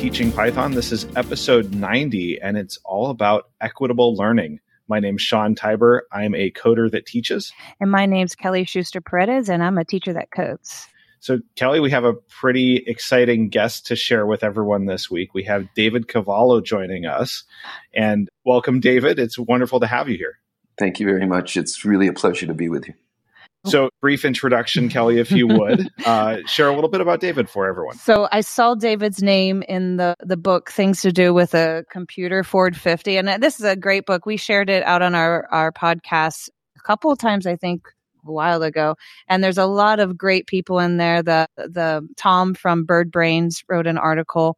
[0.00, 0.72] Teaching Python.
[0.72, 4.58] This is episode 90 and it's all about equitable learning.
[4.88, 6.00] My name's Sean Tibor.
[6.10, 7.52] I'm a coder that teaches.
[7.80, 10.88] And my name's Kelly Schuster Paredes, and I'm a teacher that codes.
[11.18, 15.34] So, Kelly, we have a pretty exciting guest to share with everyone this week.
[15.34, 17.44] We have David Cavallo joining us.
[17.92, 19.18] And welcome, David.
[19.18, 20.38] It's wonderful to have you here.
[20.78, 21.58] Thank you very much.
[21.58, 22.94] It's really a pleasure to be with you.
[23.66, 27.68] So, brief introduction, Kelly, if you would uh, share a little bit about David for
[27.68, 27.96] everyone.
[27.96, 32.42] So, I saw David's name in the the book "Things to Do with a Computer
[32.42, 34.24] Forward 50," and this is a great book.
[34.24, 37.82] We shared it out on our our podcast a couple of times, I think,
[38.26, 38.96] a while ago.
[39.28, 41.22] And there's a lot of great people in there.
[41.22, 44.56] The the Tom from Bird Brains wrote an article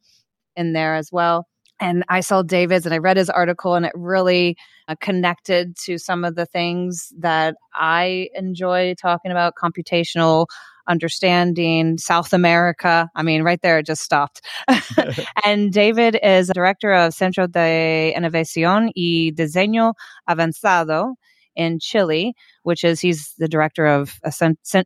[0.55, 1.47] in there as well
[1.83, 5.99] and I saw David's and I read his article and it really uh, connected to
[5.99, 10.47] some of the things that I enjoy talking about computational
[10.89, 13.11] understanding South America.
[13.17, 14.43] I mean, right there, it just stopped.
[15.45, 19.95] and David is director of Centro de Innovación y Diseño
[20.29, 21.15] Avanzado
[21.57, 24.21] in Chile, which is he's the director of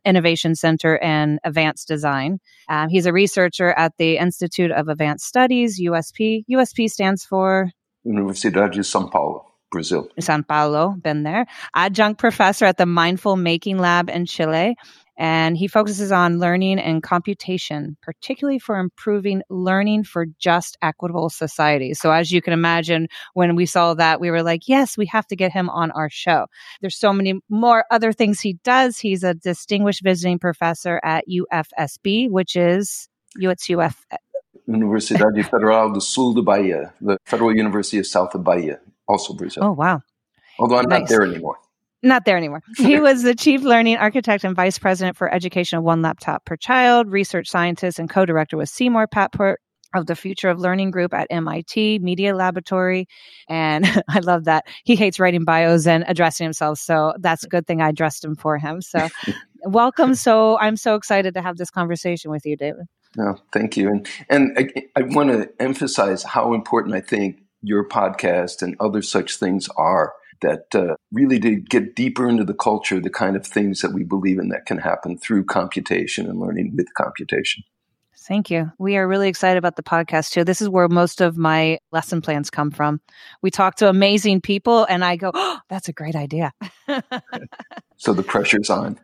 [0.05, 2.39] Innovation Center and Advanced Design.
[2.69, 6.43] Um, he's a researcher at the Institute of Advanced Studies, USP.
[6.49, 7.71] USP stands for
[8.05, 9.46] Universidade de São Paulo.
[9.71, 10.09] Brazil.
[10.19, 11.45] Sao Paulo, been there.
[11.75, 14.75] Adjunct professor at the Mindful Making Lab in Chile
[15.17, 21.99] and he focuses on learning and computation, particularly for improving learning for just equitable societies.
[21.99, 25.25] So as you can imagine, when we saw that, we were like, yes, we have
[25.27, 26.45] to get him on our show.
[26.81, 28.99] There's so many more other things he does.
[28.99, 34.05] He's a distinguished visiting professor at UFSB, which is it's UF.
[34.69, 39.63] Universidade Federal do Sul de Bahia, the Federal University of South of Bahia, also Brazil.
[39.63, 40.01] Oh, wow.
[40.59, 41.01] Although I'm nice.
[41.01, 41.57] not there anymore
[42.03, 42.61] not there anymore.
[42.77, 46.55] He was the chief learning architect and vice president for education of One Laptop Per
[46.55, 49.55] Child, research scientist and co-director with Seymour Papert
[49.95, 53.07] of the Future of Learning Group at MIT Media Laboratory.
[53.47, 54.65] And I love that.
[54.83, 56.79] He hates writing bios and addressing himself.
[56.79, 58.81] So that's a good thing I addressed him for him.
[58.81, 59.07] So
[59.63, 60.15] welcome.
[60.15, 62.85] So I'm so excited to have this conversation with you, David.
[63.15, 63.89] No, thank you.
[63.89, 69.01] And, and I, I want to emphasize how important I think your podcast and other
[69.01, 73.45] such things are that uh, really to get deeper into the culture, the kind of
[73.45, 77.63] things that we believe in that can happen through computation and learning with computation.
[78.27, 78.71] Thank you.
[78.77, 80.43] We are really excited about the podcast too.
[80.43, 82.99] This is where most of my lesson plans come from.
[83.41, 86.51] We talk to amazing people, and I go, oh, that's a great idea.
[87.97, 88.99] so the pressure's on.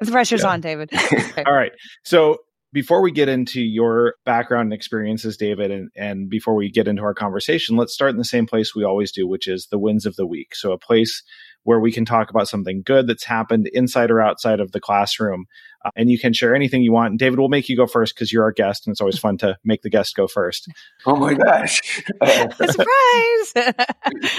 [0.00, 0.50] The pressure's yeah.
[0.50, 0.90] on, David.
[1.46, 1.72] All right.
[2.02, 2.38] So
[2.72, 7.02] before we get into your background and experiences, David, and, and before we get into
[7.02, 10.06] our conversation, let's start in the same place we always do, which is the wins
[10.06, 10.54] of the week.
[10.54, 11.22] So, a place
[11.64, 15.46] where we can talk about something good that's happened inside or outside of the classroom.
[15.84, 17.10] Uh, and you can share anything you want.
[17.10, 19.36] And David, we'll make you go first because you're our guest, and it's always fun
[19.38, 20.68] to make the guest go first.
[21.06, 22.02] Oh my gosh.
[22.20, 23.74] Uh, Surprise!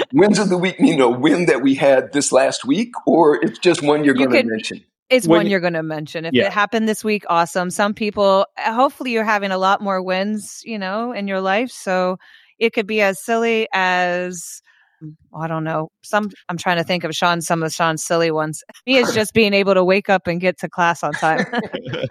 [0.13, 3.59] wins of the week mean a win that we had this last week, or it's
[3.59, 4.83] just one you're you going to mention?
[5.09, 6.25] It's when one you're going to mention.
[6.25, 6.47] If yeah.
[6.47, 7.69] it happened this week, awesome.
[7.69, 11.69] Some people, hopefully, you're having a lot more wins, you know, in your life.
[11.72, 12.18] So
[12.59, 14.62] it could be as silly as
[15.36, 15.90] I don't know.
[16.02, 17.41] Some I'm trying to think of Sean.
[17.41, 18.64] Some of Sean's silly ones.
[18.86, 21.46] Me is just being able to wake up and get to class on time.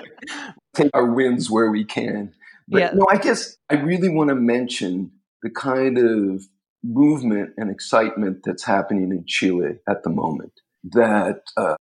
[0.74, 2.32] Take our wins where we can.
[2.68, 2.90] But yeah.
[2.94, 5.10] no, I guess I really want to mention
[5.42, 6.44] the kind of
[6.84, 10.52] movement and excitement that's happening in Chile at the moment.
[10.84, 11.76] That uh,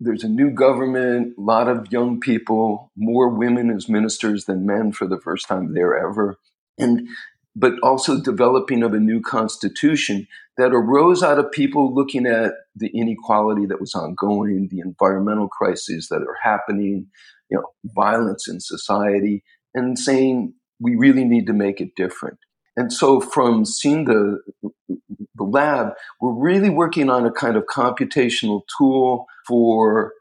[0.00, 4.92] there's a new government, a lot of young people, more women as ministers than men
[4.92, 6.38] for the first time there ever.
[6.78, 7.08] And
[7.56, 10.26] but also developing of a new constitution
[10.56, 16.08] that arose out of people looking at the inequality that was ongoing, the environmental crises
[16.08, 17.06] that are happening,
[17.50, 17.64] you know,
[17.94, 22.38] violence in society, and saying we really need to make it different.
[22.76, 28.62] And so from seeing the, the lab, we're really working on a kind of computational
[28.76, 30.12] tool for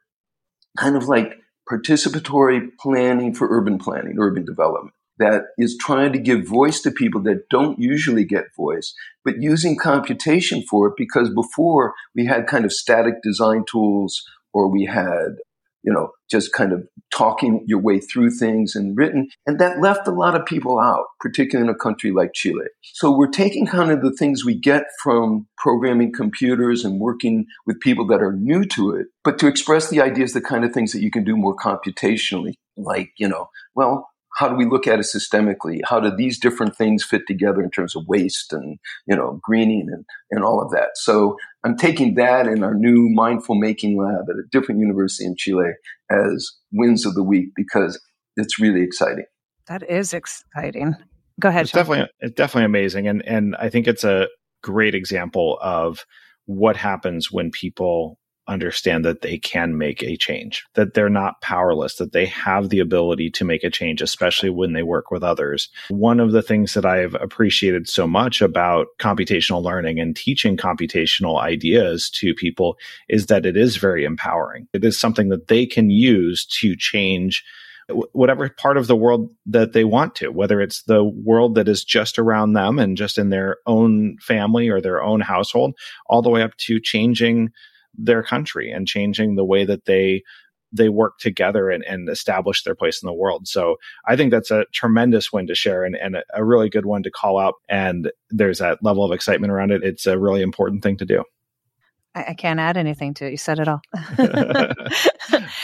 [0.78, 1.34] kind of like
[1.70, 7.22] participatory planning for urban planning, urban development that is trying to give voice to people
[7.22, 12.66] that don't usually get voice, but using computation for it because before we had kind
[12.66, 14.24] of static design tools
[14.54, 15.38] or we had
[15.84, 19.30] you know, just kind of talking your way through things and written.
[19.46, 22.66] And that left a lot of people out, particularly in a country like Chile.
[22.82, 27.80] So we're taking kind of the things we get from programming computers and working with
[27.82, 30.92] people that are new to it, but to express the ideas, the kind of things
[30.94, 35.00] that you can do more computationally, like, you know, well, how do we look at
[35.00, 35.80] it systemically?
[35.86, 39.88] How do these different things fit together in terms of waste and, you know, greening
[39.92, 40.90] and, and all of that?
[40.96, 45.36] So I'm taking that in our new mindful making lab at a different university in
[45.38, 45.74] Chile
[46.10, 48.02] as wins of the week because
[48.36, 49.26] it's really exciting.
[49.68, 50.96] That is exciting.
[51.40, 51.64] Go ahead.
[51.64, 54.28] It's definitely it's definitely amazing, and and I think it's a
[54.62, 56.06] great example of
[56.46, 61.96] what happens when people understand that they can make a change, that they're not powerless,
[61.96, 65.70] that they have the ability to make a change, especially when they work with others.
[65.90, 71.42] One of the things that I've appreciated so much about computational learning and teaching computational
[71.42, 74.68] ideas to people is that it is very empowering.
[74.74, 77.44] It is something that they can use to change
[78.14, 81.84] whatever part of the world that they want to, whether it's the world that is
[81.84, 85.76] just around them and just in their own family or their own household,
[86.08, 87.52] all the way up to changing
[87.96, 90.24] their country and changing the way that they
[90.74, 93.48] they work together and, and establish their place in the world.
[93.48, 97.04] So I think that's a tremendous win to share and, and a really good one
[97.04, 97.56] to call out.
[97.70, 99.84] And there's that level of excitement around it.
[99.84, 101.24] It's a really important thing to do.
[102.16, 103.32] I, I can't add anything to it.
[103.32, 103.82] You said it all.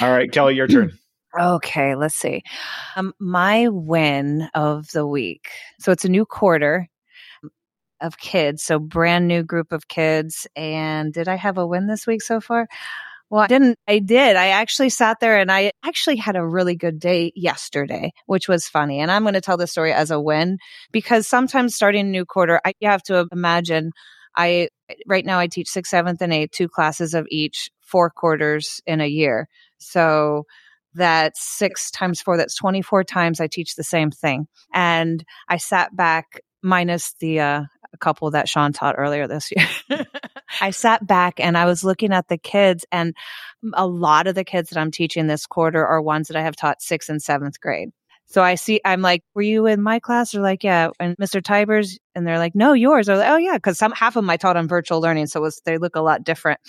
[0.01, 0.93] all right, Kelly, your turn.
[1.39, 2.41] Okay, let's see.
[2.95, 5.51] Um, my win of the week.
[5.79, 6.87] So it's a new quarter
[8.01, 8.63] of kids.
[8.63, 10.47] So brand new group of kids.
[10.55, 12.67] And did I have a win this week so far?
[13.29, 13.77] Well, I didn't.
[13.87, 14.35] I did.
[14.35, 18.67] I actually sat there and I actually had a really good day yesterday, which was
[18.67, 18.99] funny.
[19.01, 20.57] And I'm going to tell this story as a win
[20.91, 23.91] because sometimes starting a new quarter, I, you have to imagine.
[24.35, 24.69] I
[25.05, 28.99] right now I teach sixth, seventh, and eighth, two classes of each, four quarters in
[28.99, 29.47] a year.
[29.77, 30.45] So
[30.95, 32.37] that's six times four.
[32.37, 34.47] That's 24 times I teach the same thing.
[34.73, 37.61] And I sat back minus the uh,
[37.93, 39.67] a couple that Sean taught earlier this year.
[39.89, 40.05] Mm.
[40.61, 43.15] I sat back and I was looking at the kids, and
[43.73, 46.55] a lot of the kids that I'm teaching this quarter are ones that I have
[46.55, 47.89] taught sixth and seventh grade.
[48.29, 50.31] So I see, I'm like, were you in my class?
[50.31, 50.91] They're like, yeah.
[50.99, 51.41] And Mr.
[51.41, 53.07] Tibor's, and they're like, no, yours.
[53.07, 55.41] They're like, oh yeah, because some half of them I taught on virtual learning, so
[55.41, 56.59] was, they look a lot different.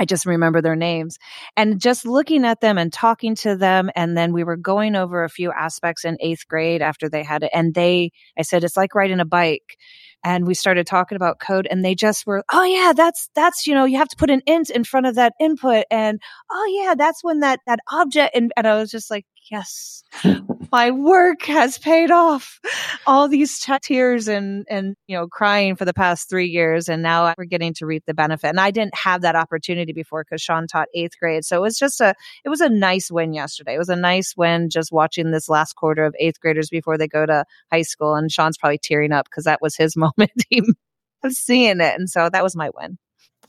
[0.00, 1.18] I just remember their names,
[1.58, 5.22] and just looking at them and talking to them, and then we were going over
[5.22, 8.78] a few aspects in eighth grade after they had it, and they, I said, it's
[8.78, 9.76] like riding a bike
[10.24, 13.74] and we started talking about code and they just were oh yeah that's that's you
[13.74, 16.20] know you have to put an int in front of that input and
[16.50, 20.02] oh yeah that's when that that object and, and i was just like yes,
[20.72, 22.60] my work has paid off.
[23.06, 26.88] All these t- tears and, and, you know, crying for the past three years.
[26.88, 28.48] And now we're getting to reap the benefit.
[28.48, 31.44] And I didn't have that opportunity before because Sean taught eighth grade.
[31.44, 32.14] So it was just a,
[32.44, 33.74] it was a nice win yesterday.
[33.74, 37.08] It was a nice win just watching this last quarter of eighth graders before they
[37.08, 38.14] go to high school.
[38.14, 40.09] And Sean's probably tearing up because that was his moment
[41.24, 41.94] of seeing it.
[41.98, 42.98] And so that was my win.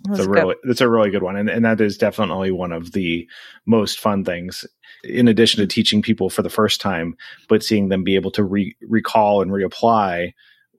[0.09, 1.35] It's a really it's a really good one.
[1.35, 3.27] And and that is definitely one of the
[3.65, 4.65] most fun things
[5.03, 7.15] in addition to teaching people for the first time,
[7.47, 10.33] but seeing them be able to re- recall and reapply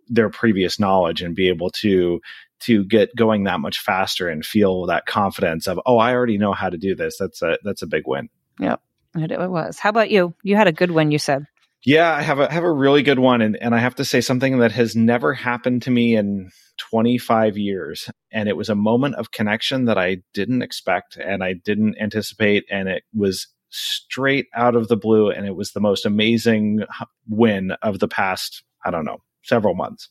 [0.08, 2.20] their previous knowledge and be able to
[2.60, 6.52] to get going that much faster and feel that confidence of oh I already know
[6.52, 7.16] how to do this.
[7.18, 8.28] That's a that's a big win.
[8.58, 8.80] Yep,
[9.16, 9.78] it was.
[9.78, 10.34] How about you?
[10.42, 11.12] You had a good win.
[11.12, 11.46] You said.
[11.84, 14.20] Yeah, I have a have a really good one, and and I have to say
[14.20, 19.16] something that has never happened to me in 25 years, and it was a moment
[19.16, 24.76] of connection that I didn't expect and I didn't anticipate, and it was straight out
[24.76, 26.84] of the blue, and it was the most amazing
[27.28, 30.08] win of the past, I don't know, several months.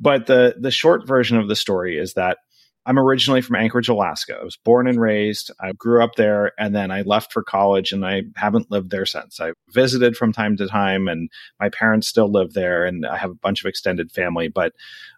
[0.00, 2.36] But the the short version of the story is that
[2.86, 4.36] I'm originally from Anchorage, Alaska.
[4.40, 5.50] I was born and raised.
[5.60, 9.06] I grew up there and then I left for college and I haven't lived there
[9.06, 9.40] since.
[9.40, 13.30] I visited from time to time and my parents still live there and I have
[13.30, 14.72] a bunch of extended family, but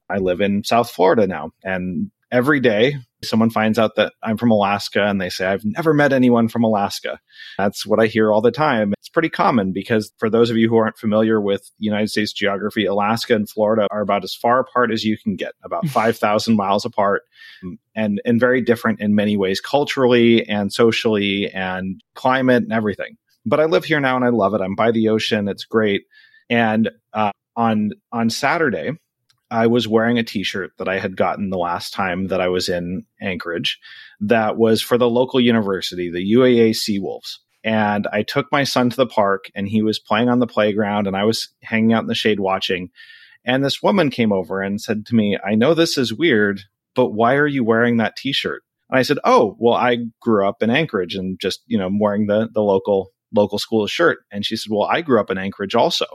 [0.08, 1.50] I live in South Florida now.
[1.64, 2.96] And every day
[3.28, 6.64] someone finds out that I'm from Alaska and they say, I've never met anyone from
[6.64, 7.20] Alaska.
[7.58, 8.94] That's what I hear all the time.
[8.98, 12.86] It's pretty common because for those of you who aren't familiar with United States geography,
[12.86, 16.84] Alaska and Florida are about as far apart as you can get, about 5,000 miles
[16.84, 17.22] apart
[17.94, 23.16] and, and very different in many ways, culturally and socially and climate and everything.
[23.44, 24.60] But I live here now and I love it.
[24.60, 25.48] I'm by the ocean.
[25.48, 26.02] It's great.
[26.50, 28.92] And uh, on on Saturday,
[29.50, 32.68] I was wearing a t-shirt that I had gotten the last time that I was
[32.68, 33.78] in Anchorage
[34.20, 37.36] that was for the local university, the UAA Seawolves.
[37.62, 41.06] And I took my son to the park and he was playing on the playground
[41.06, 42.90] and I was hanging out in the shade watching.
[43.44, 46.60] And this woman came over and said to me, I know this is weird,
[46.94, 48.62] but why are you wearing that t-shirt?
[48.90, 51.98] And I said, Oh, well, I grew up in Anchorage and just, you know, I'm
[51.98, 54.18] wearing the, the local, local school shirt.
[54.30, 56.06] And she said, Well, I grew up in Anchorage also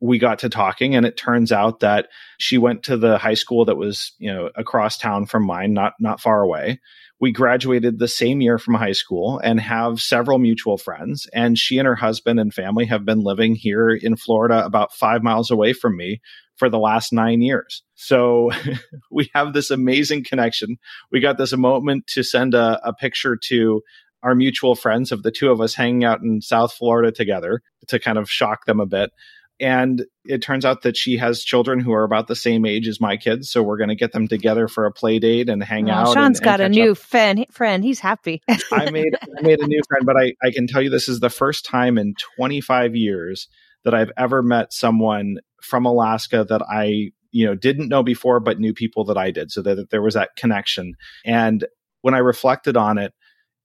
[0.00, 3.64] we got to talking and it turns out that she went to the high school
[3.64, 6.80] that was you know across town from mine not not far away.
[7.18, 11.78] We graduated the same year from high school and have several mutual friends and she
[11.78, 15.72] and her husband and family have been living here in Florida about 5 miles away
[15.72, 16.20] from me
[16.56, 17.82] for the last 9 years.
[17.94, 18.50] So
[19.10, 20.76] we have this amazing connection.
[21.10, 23.80] We got this moment to send a, a picture to
[24.22, 27.98] our mutual friends of the two of us hanging out in South Florida together to
[27.98, 29.10] kind of shock them a bit
[29.58, 33.00] and it turns out that she has children who are about the same age as
[33.00, 33.50] my kids.
[33.50, 36.14] So we're going to get them together for a play date and hang oh, out.
[36.14, 37.46] Sean's and, got and a new friend.
[37.50, 38.42] Friend, he's happy.
[38.72, 41.20] I made I made a new friend, but I, I can tell you this is
[41.20, 43.48] the first time in 25 years
[43.84, 48.60] that I've ever met someone from Alaska that I you know didn't know before, but
[48.60, 49.50] knew people that I did.
[49.50, 50.94] So that, that there was that connection.
[51.24, 51.64] And
[52.02, 53.14] when I reflected on it,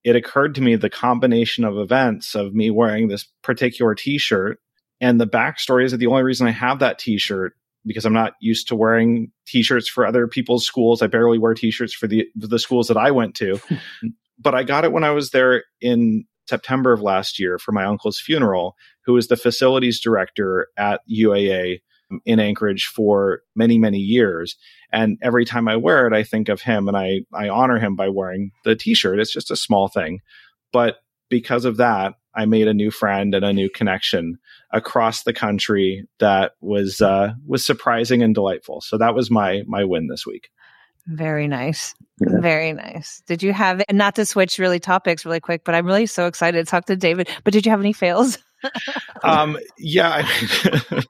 [0.03, 4.59] it occurred to me the combination of events of me wearing this particular T-shirt
[5.01, 7.53] and the backstory is that the only reason I have that T-shirt
[7.85, 11.01] because I'm not used to wearing T-shirts for other people's schools.
[11.01, 13.59] I barely wear T-shirts for the the schools that I went to,
[14.39, 17.83] but I got it when I was there in September of last year for my
[17.83, 21.79] uncle's funeral, who was the facilities director at UAA
[22.11, 24.55] um, in Anchorage for many many years.
[24.93, 27.95] And every time I wear it, I think of him and I I honor him
[27.95, 29.19] by wearing the T-shirt.
[29.19, 30.19] It's just a small thing,
[30.71, 30.97] but
[31.29, 34.37] because of that, I made a new friend and a new connection
[34.71, 38.81] across the country that was uh, was surprising and delightful.
[38.81, 40.49] So that was my my win this week.
[41.07, 41.95] Very nice.
[42.19, 42.39] Yeah.
[42.39, 43.21] Very nice.
[43.25, 46.63] Did you have not to switch really topics really quick, but I'm really so excited
[46.65, 47.29] to talk to David.
[47.43, 48.37] But did you have any fails?
[49.23, 50.27] um yeah.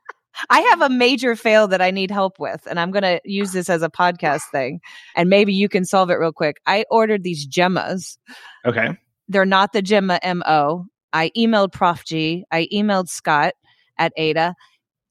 [0.50, 3.52] I have a major fail that I need help with, and I'm going to use
[3.52, 4.80] this as a podcast thing,
[5.16, 6.58] and maybe you can solve it real quick.
[6.66, 8.18] I ordered these gemmas.
[8.66, 8.98] Okay.
[9.28, 10.86] They're not the Gemma M0.
[11.14, 12.46] I emailed Prof G.
[12.52, 13.54] I emailed Scott
[13.98, 14.56] at Ada.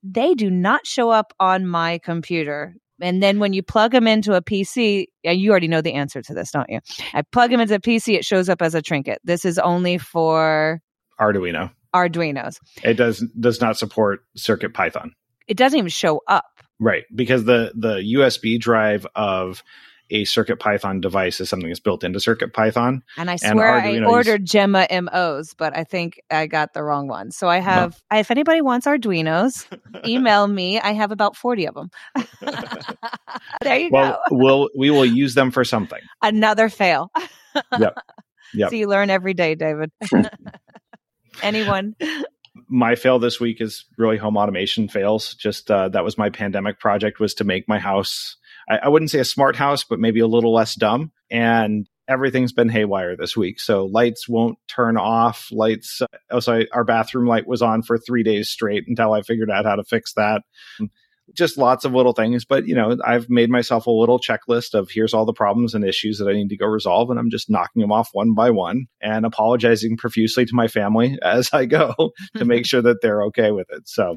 [0.02, 2.74] They do not show up on my computer.
[3.02, 6.20] And then when you plug them into a PC, and you already know the answer
[6.22, 6.80] to this, don't you?
[7.14, 9.20] I plug them into a PC, it shows up as a trinket.
[9.24, 10.80] This is only for
[11.18, 11.70] Arduino.
[11.94, 12.56] Arduinos.
[12.82, 15.14] It does does not support Circuit Python.
[15.48, 16.44] It doesn't even show up.
[16.78, 19.62] Right, because the the USB drive of
[20.10, 23.02] a Circuit Python device is something that's built into Circuit Python.
[23.16, 27.08] And I swear and I ordered Gemma M0s, but I think I got the wrong
[27.08, 27.30] one.
[27.30, 28.18] So I have, no.
[28.18, 29.66] if anybody wants Arduinos,
[30.06, 30.80] email me.
[30.80, 31.90] I have about 40 of them.
[33.62, 34.36] there you well, go.
[34.36, 36.00] we'll, we will use them for something.
[36.22, 37.10] Another fail.
[37.78, 37.94] yep.
[38.52, 38.70] Yep.
[38.70, 39.92] So you learn every day, David.
[41.42, 41.94] Anyone?
[42.68, 45.34] my fail this week is really home automation fails.
[45.34, 48.36] Just uh, that was my pandemic project was to make my house
[48.70, 51.12] I, I wouldn't say a smart house, but maybe a little less dumb.
[51.30, 53.60] And everything's been haywire this week.
[53.60, 55.48] So lights won't turn off.
[55.52, 59.22] Lights, uh, oh, sorry, our bathroom light was on for three days straight until I
[59.22, 60.42] figured out how to fix that.
[61.32, 62.44] Just lots of little things.
[62.44, 65.84] But, you know, I've made myself a little checklist of here's all the problems and
[65.84, 67.10] issues that I need to go resolve.
[67.10, 71.16] And I'm just knocking them off one by one and apologizing profusely to my family
[71.22, 71.94] as I go
[72.36, 73.88] to make sure that they're okay with it.
[73.88, 74.16] So,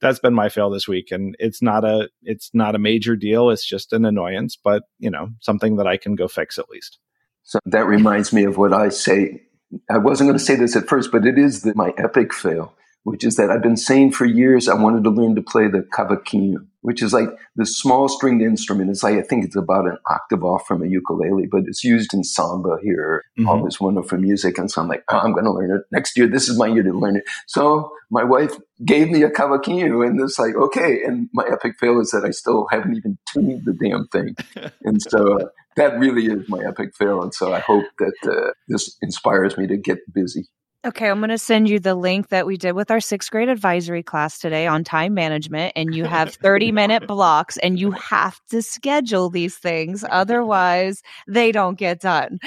[0.00, 1.10] that's been my fail this week.
[1.10, 3.50] And it's not a it's not a major deal.
[3.50, 6.98] It's just an annoyance but you know something that i can go fix at least.
[7.42, 9.42] So that reminds me of what i say.
[9.90, 12.74] I wasn't going to say this at first but it is the, my epic fail
[13.04, 15.80] which is that I've been saying for years I wanted to learn to play the
[15.80, 18.90] cavaquinho, which is like the small stringed instrument.
[18.90, 22.14] It's like I think it's about an octave off from a ukulele, but it's used
[22.14, 23.48] in samba here, mm-hmm.
[23.48, 24.58] all this wonderful music.
[24.58, 26.26] And so I'm like, oh, I'm going to learn it next year.
[26.26, 27.24] This is my year to learn it.
[27.46, 28.52] So my wife
[28.84, 31.02] gave me a cavaquinho, and it's like okay.
[31.04, 34.34] And my epic fail is that I still haven't even tuned the damn thing,
[34.82, 35.40] and so.
[35.40, 35.46] Uh,
[35.76, 37.20] that really is my epic fail.
[37.20, 40.46] And so I hope that uh, this inspires me to get busy.
[40.86, 43.48] Okay, I'm going to send you the link that we did with our sixth grade
[43.48, 45.72] advisory class today on time management.
[45.76, 50.04] And you have 30 minute blocks and you have to schedule these things.
[50.10, 52.38] Otherwise, they don't get done.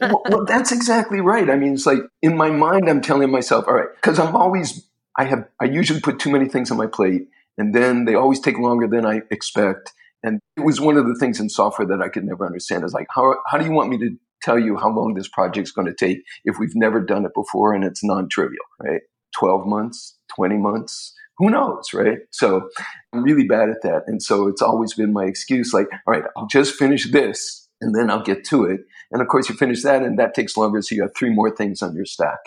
[0.00, 1.50] well, well, that's exactly right.
[1.50, 4.86] I mean, it's like in my mind, I'm telling myself, all right, because I'm always,
[5.18, 7.26] I have, I usually put too many things on my plate
[7.58, 9.92] and then they always take longer than I expect.
[10.22, 12.92] And it was one of the things in software that I could never understand is
[12.92, 15.86] like, how, how do you want me to tell you how long this project's going
[15.86, 19.02] to take if we've never done it before and it's non-trivial, right?
[19.38, 22.18] 12 months, 20 months, who knows, right?
[22.30, 22.68] So
[23.12, 24.02] I'm really bad at that.
[24.06, 27.94] And so it's always been my excuse like, all right, I'll just finish this and
[27.94, 28.80] then I'll get to it.
[29.10, 30.82] And of course, you finish that and that takes longer.
[30.82, 32.38] So you have three more things on your stack.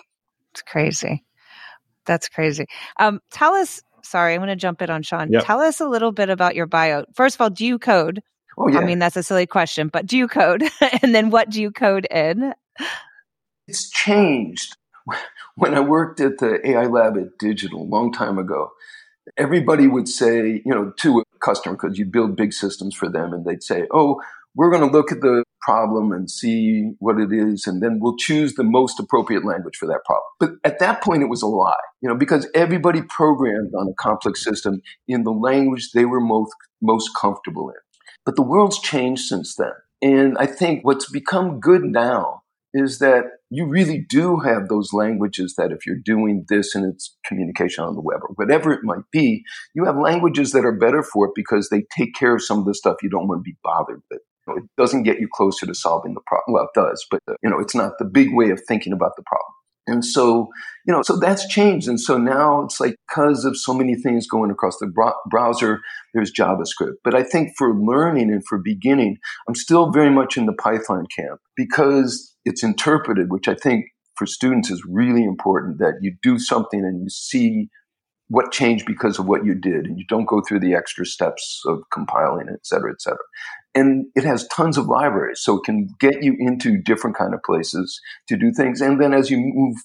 [0.51, 1.25] It's crazy.
[2.05, 2.67] That's crazy.
[2.97, 5.31] Um, tell us, sorry, I'm going to jump in on Sean.
[5.31, 5.43] Yep.
[5.43, 7.05] Tell us a little bit about your bio.
[7.15, 8.21] First of all, do you code?
[8.57, 8.79] Oh, yeah.
[8.79, 10.63] I mean, that's a silly question, but do you code?
[11.01, 12.53] and then what do you code in?
[13.67, 14.77] It's changed.
[15.57, 18.71] When I worked at the AI lab at Digital a long time ago,
[19.37, 23.31] everybody would say, you know, to a customer, because you build big systems for them,
[23.31, 24.19] and they'd say, oh,
[24.55, 28.15] we're going to look at the problem and see what it is, and then we'll
[28.17, 30.25] choose the most appropriate language for that problem.
[30.39, 33.93] But at that point, it was a lie, you know, because everybody programmed on a
[33.93, 37.75] complex system in the language they were most, most comfortable in.
[38.25, 39.73] But the world's changed since then.
[40.01, 45.55] And I think what's become good now is that you really do have those languages
[45.57, 49.09] that if you're doing this and it's communication on the web or whatever it might
[49.11, 52.59] be, you have languages that are better for it because they take care of some
[52.59, 54.19] of the stuff you don't want to be bothered with.
[54.57, 56.53] it doesn't get you closer to solving the problem.
[56.53, 59.23] Well, it does, but you know, it's not the big way of thinking about the
[59.23, 59.53] problem.
[59.87, 60.49] And so,
[60.85, 61.87] you know, so that's changed.
[61.87, 64.91] And so now it's like because of so many things going across the
[65.29, 65.79] browser,
[66.13, 66.95] there's JavaScript.
[67.03, 71.05] But I think for learning and for beginning, I'm still very much in the Python
[71.15, 76.39] camp because it's interpreted, which I think for students is really important that you do
[76.39, 77.69] something and you see
[78.27, 81.61] what changed because of what you did and you don't go through the extra steps
[81.67, 83.19] of compiling et cetera et cetera
[83.75, 87.43] and it has tons of libraries so it can get you into different kind of
[87.43, 88.81] places to do things.
[88.81, 89.77] And then as you move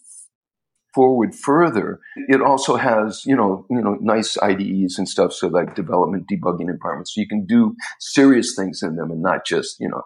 [0.92, 5.76] forward further it also has you know you know nice IDEs and stuff so like
[5.76, 7.14] development debugging environments.
[7.14, 10.02] So you can do serious things in them and not just you know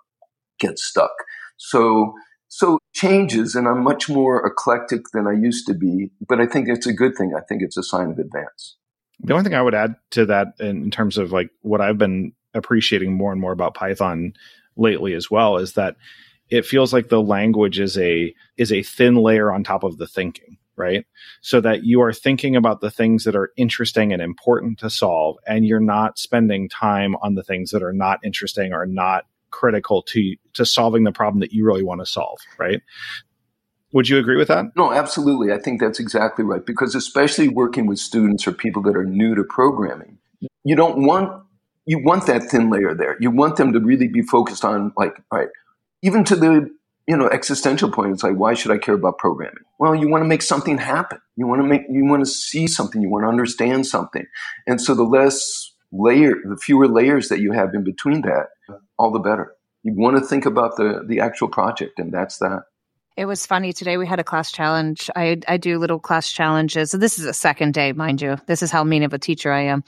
[0.58, 1.12] get stuck.
[1.56, 2.14] So
[2.48, 6.68] so changes and I'm much more eclectic than I used to be but I think
[6.68, 7.32] it's a good thing.
[7.36, 8.76] I think it's a sign of advance.
[9.20, 12.32] The only thing I would add to that in terms of like what I've been
[12.54, 14.34] appreciating more and more about Python
[14.76, 15.96] lately as well is that
[16.50, 20.06] it feels like the language is a is a thin layer on top of the
[20.06, 21.06] thinking right?
[21.40, 25.36] So that you are thinking about the things that are interesting and important to solve
[25.46, 30.02] and you're not spending time on the things that are not interesting or not critical
[30.02, 32.82] to to solving the problem that you really want to solve right?
[33.92, 34.64] Would you agree with that?
[34.76, 35.52] No absolutely.
[35.52, 39.36] I think that's exactly right because especially working with students or people that are new
[39.36, 40.18] to programming
[40.64, 41.43] you don't want
[41.86, 43.16] you want that thin layer there.
[43.20, 45.48] You want them to really be focused on like, right,
[46.02, 46.70] even to the
[47.06, 48.12] you know existential point.
[48.12, 49.64] It's like, why should I care about programming?
[49.78, 51.20] Well, you want to make something happen.
[51.36, 53.02] You want to make you want to see something.
[53.02, 54.26] You want to understand something.
[54.66, 58.48] And so the less layer, the fewer layers that you have in between that,
[58.98, 59.54] all the better.
[59.82, 62.62] You want to think about the the actual project, and that's that.
[63.16, 63.96] It was funny today.
[63.96, 65.08] We had a class challenge.
[65.14, 66.90] I I do little class challenges.
[66.90, 68.38] So this is a second day, mind you.
[68.46, 69.84] This is how mean of a teacher I am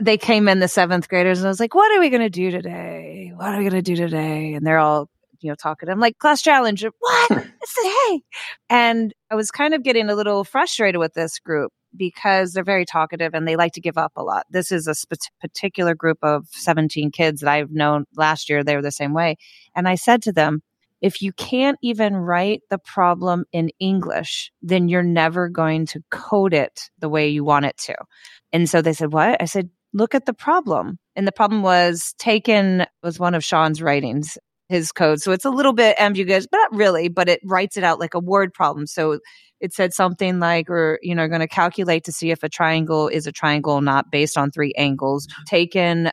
[0.00, 2.30] they came in the seventh graders and I was like, what are we going to
[2.30, 3.32] do today?
[3.34, 4.54] What are we going to do today?
[4.54, 5.08] And they're all,
[5.40, 5.88] you know, talking.
[5.88, 6.84] I'm like, class challenge.
[6.84, 7.28] What?
[7.28, 7.38] Hmm.
[7.38, 8.22] I said, hey.
[8.70, 12.86] And I was kind of getting a little frustrated with this group because they're very
[12.86, 14.46] talkative and they like to give up a lot.
[14.50, 18.64] This is a sp- particular group of 17 kids that I've known last year.
[18.64, 19.36] They were the same way.
[19.76, 20.62] And I said to them,
[21.02, 26.54] if you can't even write the problem in English, then you're never going to code
[26.54, 27.94] it the way you want it to.
[28.52, 29.42] And so they said, What?
[29.42, 30.98] I said, look at the problem.
[31.16, 34.38] And the problem was taken was one of Sean's writings,
[34.68, 35.20] his code.
[35.20, 38.14] So it's a little bit ambiguous, but not really, but it writes it out like
[38.14, 38.86] a word problem.
[38.86, 39.18] So
[39.60, 43.08] it said something like, or, you know, going to calculate to see if a triangle
[43.08, 46.10] is a triangle not based on three angles, taken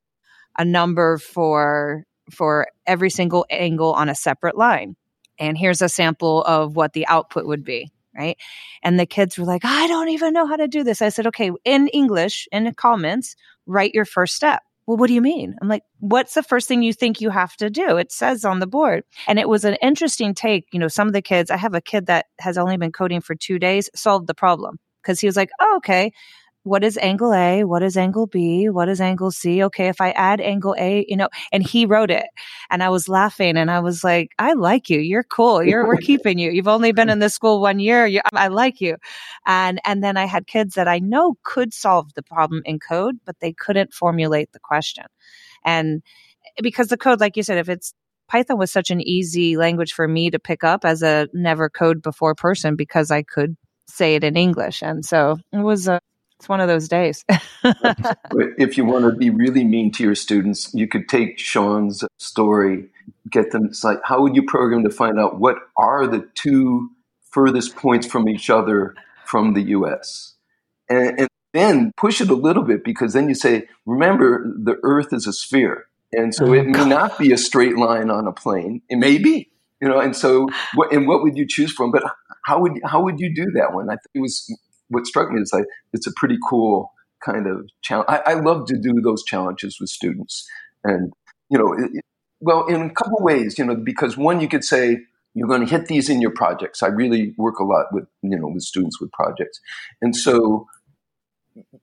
[0.57, 4.95] a number for, for every single angle on a separate line.
[5.37, 8.37] And here's a sample of what the output would be right?
[8.83, 11.01] And the kids were like, I don't even know how to do this.
[11.01, 14.61] I said, okay, in English, in the comments, write your first step.
[14.85, 15.55] Well, what do you mean?
[15.61, 17.97] I'm like, what's the first thing you think you have to do?
[17.97, 19.03] It says on the board.
[19.27, 20.65] And it was an interesting take.
[20.71, 23.21] You know, some of the kids, I have a kid that has only been coding
[23.21, 26.11] for two days, solved the problem because he was like, oh, okay,
[26.63, 27.63] what is angle A?
[27.63, 28.69] What is angle B?
[28.69, 29.63] What is angle C?
[29.63, 32.25] Okay, if I add angle A, you know, and he wrote it.
[32.69, 34.99] And I was laughing and I was like, I like you.
[34.99, 35.63] You're cool.
[35.69, 36.51] You're, we're keeping you.
[36.51, 38.05] You've only been in this school one year.
[38.05, 38.97] You, I like you.
[39.45, 43.15] And, and then I had kids that I know could solve the problem in code,
[43.25, 45.05] but they couldn't formulate the question.
[45.63, 46.03] And
[46.45, 47.93] eh, because the code, like you said, if it's
[48.27, 52.01] Python was such an easy language for me to pick up as a never code
[52.01, 54.83] before person because I could say it in English.
[54.83, 55.99] And so it was a,
[56.39, 57.25] it's one of those days.
[57.63, 62.85] if you want to be really mean to your students, you could take Sean's story,
[63.29, 63.65] get them.
[63.65, 66.91] It's like, how would you program to find out what are the two
[67.29, 70.35] furthest points from each other from the U.S.
[70.89, 75.11] and, and then push it a little bit because then you say, remember, the Earth
[75.11, 76.87] is a sphere, and so oh, it may God.
[76.87, 78.81] not be a straight line on a plane.
[78.87, 79.99] It may be, you know.
[79.99, 81.91] And so, what, and what would you choose from?
[81.91, 82.03] But
[82.45, 83.89] how would how would you do that one?
[83.89, 84.57] I think it was
[84.89, 86.91] what struck me is like it's a pretty cool
[87.23, 88.07] kind of challenge.
[88.09, 90.47] I, I love to do those challenges with students,
[90.83, 91.13] and
[91.49, 92.03] you know, it,
[92.39, 94.97] well, in a couple ways, you know, because one, you could say
[95.33, 96.81] you're going to hit these in your projects.
[96.81, 99.59] I really work a lot with you know with students with projects,
[100.01, 100.67] and so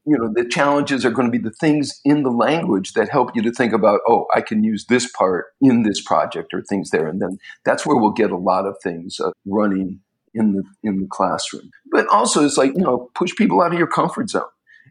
[0.04, 3.30] you know the challenges are going to be the things in the language that help
[3.34, 6.90] you to think about oh i can use this part in this project or things
[6.90, 10.00] there and then that's where we'll get a lot of things uh, running
[10.37, 11.70] in the in the classroom.
[11.90, 14.42] But also, it's like you know, push people out of your comfort zone.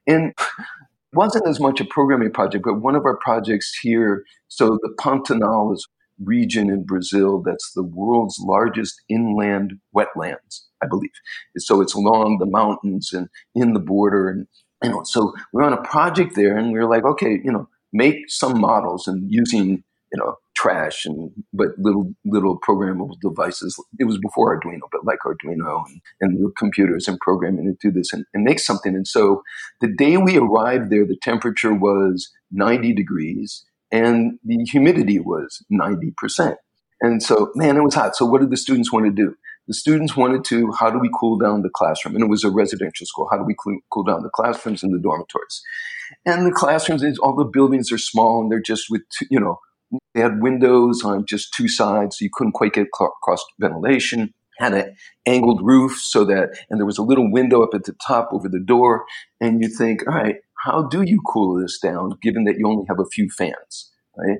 [0.08, 0.34] And
[1.14, 4.26] wasn't as much a programming project, but one of our projects here.
[4.50, 5.88] So the Pantanal is
[6.24, 11.12] region in Brazil that's the world's largest inland wetlands, I believe.
[11.58, 14.30] So it's along the mountains and in the border.
[14.30, 14.48] And,
[14.84, 17.68] you know, so we're on a project there and we are like, okay, you know,
[17.92, 23.75] make some models and using, you know, trash and but little little programmable devices.
[23.99, 28.12] It was before Arduino, but like Arduino and, and computers and programming to do this
[28.13, 28.95] and, and make something.
[28.95, 29.43] And so
[29.82, 36.56] the day we arrived there, the temperature was 90 degrees and the humidity was 90%.
[37.01, 38.15] And so, man, it was hot.
[38.15, 39.36] So what did the students want to do?
[39.67, 42.15] The students wanted to, how do we cool down the classroom?
[42.15, 43.28] And it was a residential school.
[43.32, 43.56] How do we
[43.91, 45.62] cool down the classrooms and the dormitories?
[46.25, 49.60] And the classrooms, all the buildings are small and they're just with, you know,
[50.13, 54.34] they had windows on just two sides, so you couldn't quite get cross ventilation.
[54.58, 54.95] Had an
[55.26, 58.48] angled roof so that, and there was a little window up at the top over
[58.48, 59.04] the door.
[59.41, 62.86] And you think, all right, how do you cool this down given that you only
[62.88, 64.39] have a few fans, right?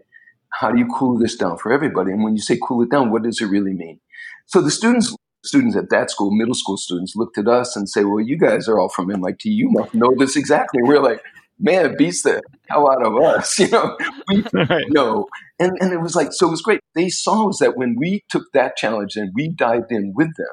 [0.54, 2.12] How do you cool this down for everybody?
[2.12, 4.00] And when you say cool it down, what does it really mean?
[4.46, 8.06] So the students, students at that school, middle school students, looked at us and say,
[8.06, 9.50] well, you guys are all from MIT.
[9.50, 10.80] You must know this exactly.
[10.82, 11.22] We're like,
[11.60, 13.60] man, it beats the hell out of us.
[13.66, 13.98] You know,
[14.30, 14.86] we right.
[14.90, 15.28] know.
[15.60, 16.82] And, and it was like, so it was great.
[16.94, 20.48] They saw us that when we took that challenge and we dived in with them,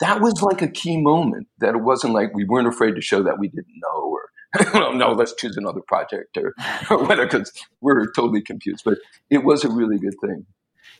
[0.00, 3.22] that was like a key moment that it wasn't like we weren't afraid to show
[3.22, 4.20] that we didn't know or,
[4.74, 6.54] well, no, let's choose another project or,
[6.90, 8.82] or whatever, because we're totally confused.
[8.84, 8.98] But
[9.30, 10.46] it was a really good thing.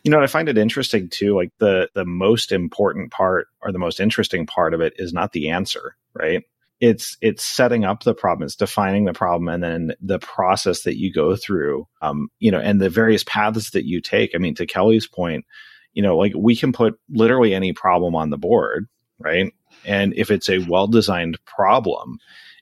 [0.03, 1.35] You know, I find it interesting too.
[1.35, 5.31] Like the the most important part or the most interesting part of it is not
[5.31, 6.43] the answer, right?
[6.79, 10.97] It's it's setting up the problem it's defining the problem and then the process that
[10.97, 14.53] you go through um you know and the various paths that you take i mean
[14.53, 15.45] to kelly's point
[15.93, 18.87] you know like we can put literally any problem on the board
[19.19, 19.51] right
[19.85, 22.19] and if it's a well designed problem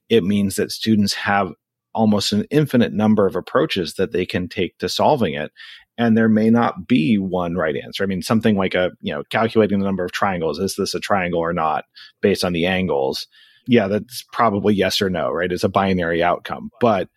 [0.09, 1.51] it means that students have
[1.93, 5.51] almost an infinite number of approaches that they can take to solving it
[5.97, 8.03] and there may not be one right answer.
[8.03, 10.59] I mean, something like a, you know, calculating the number of triangles.
[10.59, 11.85] Is this a triangle or not
[12.21, 13.27] based on the angles?
[13.67, 15.51] Yeah, that's probably yes or no, right?
[15.51, 16.71] It's a binary outcome.
[16.79, 17.09] But,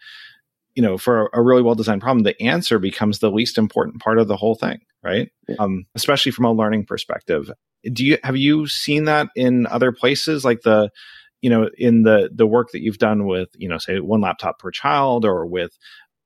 [0.75, 4.19] you know, for a really well designed problem, the answer becomes the least important part
[4.19, 5.31] of the whole thing, right?
[5.49, 5.57] Yeah.
[5.59, 7.51] Um, especially from a learning perspective.
[7.93, 10.91] Do you have you seen that in other places like the,
[11.41, 14.59] you know, in the the work that you've done with, you know, say one laptop
[14.59, 15.77] per child or with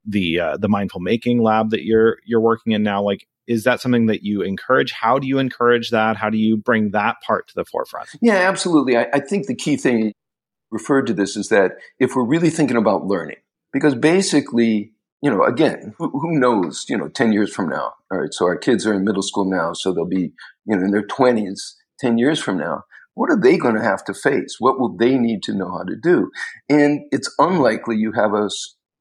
[0.04, 3.80] the uh, the mindful making lab that you're you're working in now like is that
[3.80, 4.92] something that you encourage?
[4.92, 6.16] How do you encourage that?
[6.16, 8.08] How do you bring that part to the forefront?
[8.20, 8.96] Yeah, absolutely.
[8.96, 10.12] I, I think the key thing
[10.70, 13.36] referred to this is that if we're really thinking about learning,
[13.72, 18.20] because basically, you know, again, who, who, knows, you know, 10 years from now, all
[18.20, 20.32] right, so our kids are in middle school now, so they'll be,
[20.66, 22.82] you know, in their 20s 10 years from now.
[23.14, 24.56] What are they going to have to face?
[24.58, 26.30] What will they need to know how to do?
[26.68, 28.48] And it's unlikely you have a,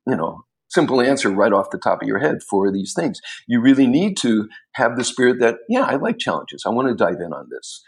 [0.05, 3.19] you know, simple answer right off the top of your head for these things.
[3.47, 6.63] You really need to have the spirit that, yeah, I like challenges.
[6.65, 7.83] I want to dive in on this.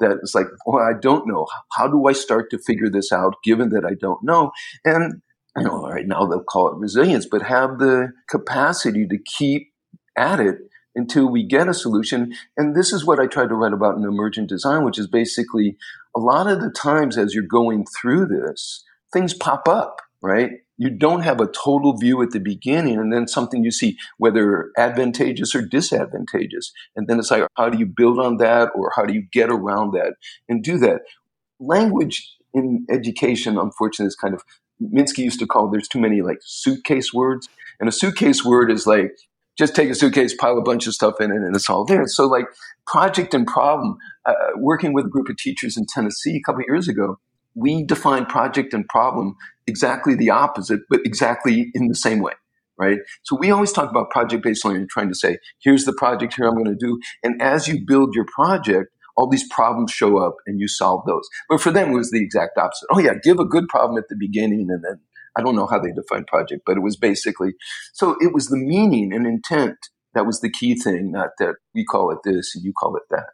[0.00, 1.46] That is like, well, I don't know.
[1.72, 4.50] How do I start to figure this out given that I don't know?
[4.84, 5.22] And,
[5.56, 9.72] you know, right now they'll call it resilience, but have the capacity to keep
[10.16, 10.56] at it
[10.96, 12.32] until we get a solution.
[12.56, 15.76] And this is what I try to write about in emergent design, which is basically
[16.16, 20.50] a lot of the times as you're going through this, things pop up, right?
[20.76, 24.70] you don't have a total view at the beginning and then something you see whether
[24.76, 26.72] advantageous or disadvantageous.
[26.96, 29.50] And then it's like how do you build on that or how do you get
[29.50, 30.14] around that
[30.48, 31.02] and do that?
[31.60, 34.42] Language in education unfortunately is kind of
[34.82, 37.48] minsky used to call there's too many like suitcase words.
[37.78, 39.12] And a suitcase word is like
[39.56, 42.06] just take a suitcase pile a bunch of stuff in it and it's all there.
[42.08, 42.46] So like
[42.86, 46.88] project and problem uh, working with a group of teachers in tennessee a couple years
[46.88, 47.18] ago
[47.54, 49.36] we define project and problem
[49.66, 52.32] exactly the opposite, but exactly in the same way,
[52.78, 52.98] right?
[53.22, 56.46] So we always talk about project based learning, trying to say, here's the project, here
[56.46, 57.00] I'm going to do.
[57.22, 61.28] And as you build your project, all these problems show up and you solve those.
[61.48, 62.88] But for them, it was the exact opposite.
[62.90, 65.00] Oh, yeah, give a good problem at the beginning and then
[65.36, 67.54] I don't know how they define project, but it was basically
[67.92, 69.76] so it was the meaning and intent
[70.14, 73.02] that was the key thing, not that we call it this and you call it
[73.10, 73.30] that.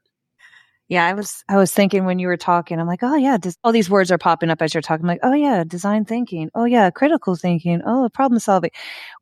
[0.91, 3.53] Yeah, I was I was thinking when you were talking, I'm like, oh yeah, des-
[3.63, 5.05] all these words are popping up as you're talking.
[5.05, 6.51] I'm like, oh yeah, design thinking.
[6.53, 7.81] Oh yeah, critical thinking.
[7.87, 8.73] Oh, problem solving.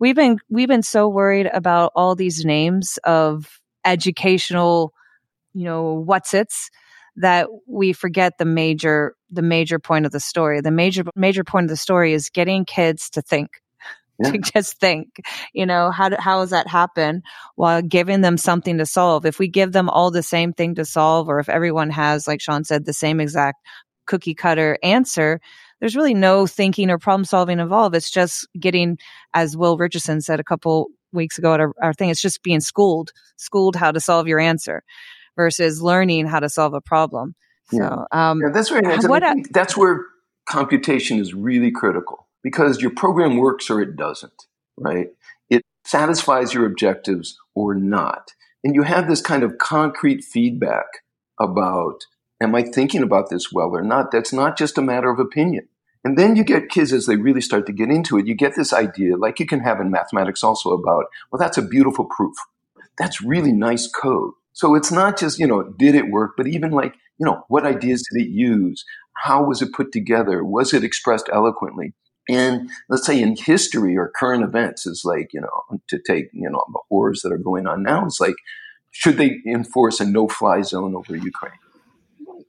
[0.00, 4.94] We've been we've been so worried about all these names of educational,
[5.54, 6.70] you know, what's its
[7.16, 10.62] that we forget the major the major point of the story.
[10.62, 13.50] The major major point of the story is getting kids to think
[14.24, 14.32] yeah.
[14.32, 15.20] to just think,
[15.52, 17.22] you know, how, do, how does that happen
[17.54, 19.24] while giving them something to solve?
[19.24, 22.40] If we give them all the same thing to solve, or if everyone has, like
[22.40, 23.58] Sean said, the same exact
[24.06, 25.40] cookie cutter answer,
[25.80, 27.94] there's really no thinking or problem solving involved.
[27.94, 28.98] It's just getting,
[29.34, 32.10] as Will Richardson said a couple weeks ago at our, our thing.
[32.10, 34.82] It's just being schooled, schooled how to solve your answer
[35.36, 37.34] versus learning how to solve a problem.
[37.70, 39.06] So um, yeah, that's nice.
[39.06, 40.00] What I, that's where
[40.46, 44.46] computation is really critical because your program works or it doesn't,
[44.76, 45.08] right?
[45.50, 48.32] It satisfies your objectives or not.
[48.64, 50.86] And you have this kind of concrete feedback
[51.40, 52.04] about,
[52.42, 54.10] am I thinking about this well or not?
[54.10, 55.68] That's not just a matter of opinion.
[56.04, 58.54] And then you get kids as they really start to get into it, you get
[58.54, 62.36] this idea, like you can have in mathematics also about, well, that's a beautiful proof.
[62.96, 64.32] That's really nice code.
[64.52, 67.66] So it's not just, you know, did it work, but even like, you know, what
[67.66, 68.84] ideas did it use?
[69.14, 70.44] How was it put together?
[70.44, 71.94] Was it expressed eloquently?
[72.28, 76.50] And let's say in history or current events is like, you know, to take, you
[76.50, 78.34] know, the horrors that are going on now, it's like,
[78.90, 81.52] should they enforce a no fly zone over Ukraine?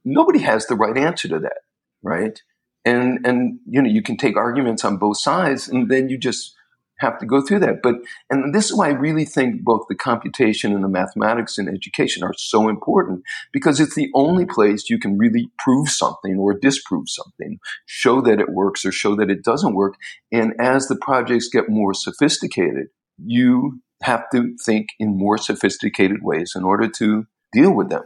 [0.04, 1.60] Nobody has the right answer to that,
[2.02, 2.42] right?
[2.84, 6.56] And, and, you know, you can take arguments on both sides and then you just
[7.00, 7.82] have to go through that.
[7.82, 7.96] But,
[8.30, 12.24] and this is why I really think both the computation and the mathematics in education
[12.24, 17.10] are so important because it's the only place you can really prove something or disprove
[17.10, 19.96] something, show that it works or show that it doesn't work.
[20.32, 26.54] And as the projects get more sophisticated, you have to think in more sophisticated ways
[26.56, 28.04] in order to deal with them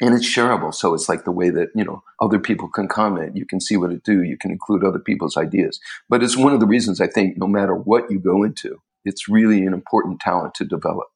[0.00, 0.74] and it's shareable.
[0.74, 3.36] So it's like the way that, you know, other people can comment.
[3.36, 4.22] You can see what it do.
[4.22, 5.80] You can include other people's ideas.
[6.08, 9.28] But it's one of the reasons I think no matter what you go into, it's
[9.28, 11.06] really an important talent to develop.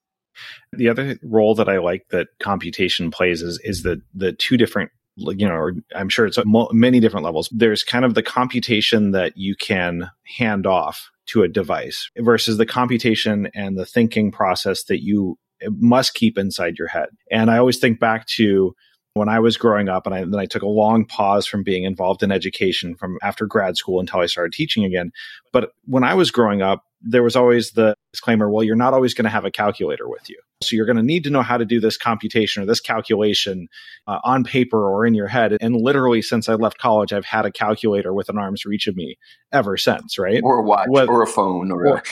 [0.72, 4.90] The other role that I like that computation plays is, is the, the two different
[5.16, 7.50] you know, I'm sure it's many different levels.
[7.52, 12.64] There's kind of the computation that you can hand off to a device versus the
[12.64, 15.38] computation and the thinking process that you
[15.68, 17.09] must keep inside your head.
[17.31, 18.75] And I always think back to
[19.14, 21.85] when I was growing up, and I, then I took a long pause from being
[21.85, 25.11] involved in education from after grad school until I started teaching again.
[25.53, 29.14] But when I was growing up, there was always the disclaimer well, you're not always
[29.14, 30.38] going to have a calculator with you.
[30.62, 33.68] So you're going to need to know how to do this computation or this calculation
[34.06, 35.56] uh, on paper or in your head.
[35.58, 38.94] And literally, since I left college, I've had a calculator with an arm's reach of
[38.94, 39.16] me
[39.52, 40.42] ever since, right?
[40.44, 42.02] Or a watch Whether, or a phone or, or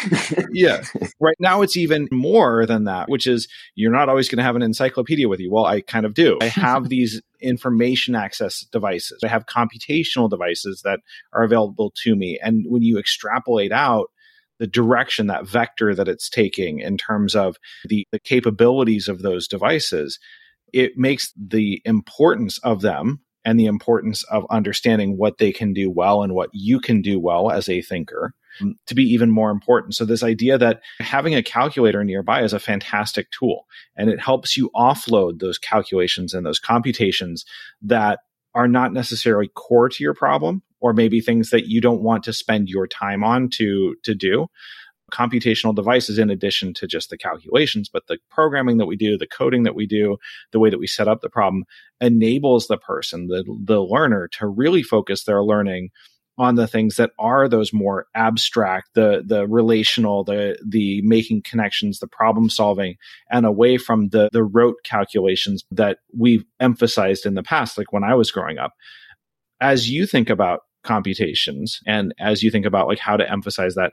[0.50, 0.82] yeah.
[1.20, 4.56] Right now, it's even more than that, which is you're not always going to have
[4.56, 5.52] an encyclopedia with you.
[5.52, 6.38] Well, I kind of do.
[6.40, 9.20] I have these information access devices.
[9.22, 11.00] I have computational devices that
[11.34, 12.38] are available to me.
[12.42, 14.10] And when you extrapolate out,
[14.58, 19.48] the direction, that vector that it's taking in terms of the, the capabilities of those
[19.48, 20.18] devices,
[20.72, 25.90] it makes the importance of them and the importance of understanding what they can do
[25.90, 29.50] well and what you can do well as a thinker um, to be even more
[29.50, 29.94] important.
[29.94, 33.66] So, this idea that having a calculator nearby is a fantastic tool
[33.96, 37.44] and it helps you offload those calculations and those computations
[37.82, 38.20] that
[38.54, 42.32] are not necessarily core to your problem or maybe things that you don't want to
[42.32, 44.46] spend your time on to to do.
[45.10, 49.26] Computational devices in addition to just the calculations but the programming that we do the
[49.26, 50.18] coding that we do
[50.52, 51.64] the way that we set up the problem
[51.98, 55.88] enables the person the the learner to really focus their learning
[56.38, 61.98] on the things that are those more abstract the the relational the the making connections
[61.98, 62.96] the problem solving
[63.30, 68.04] and away from the the rote calculations that we've emphasized in the past like when
[68.04, 68.72] i was growing up.
[69.60, 73.92] As you think about computations and as you think about like how to emphasize that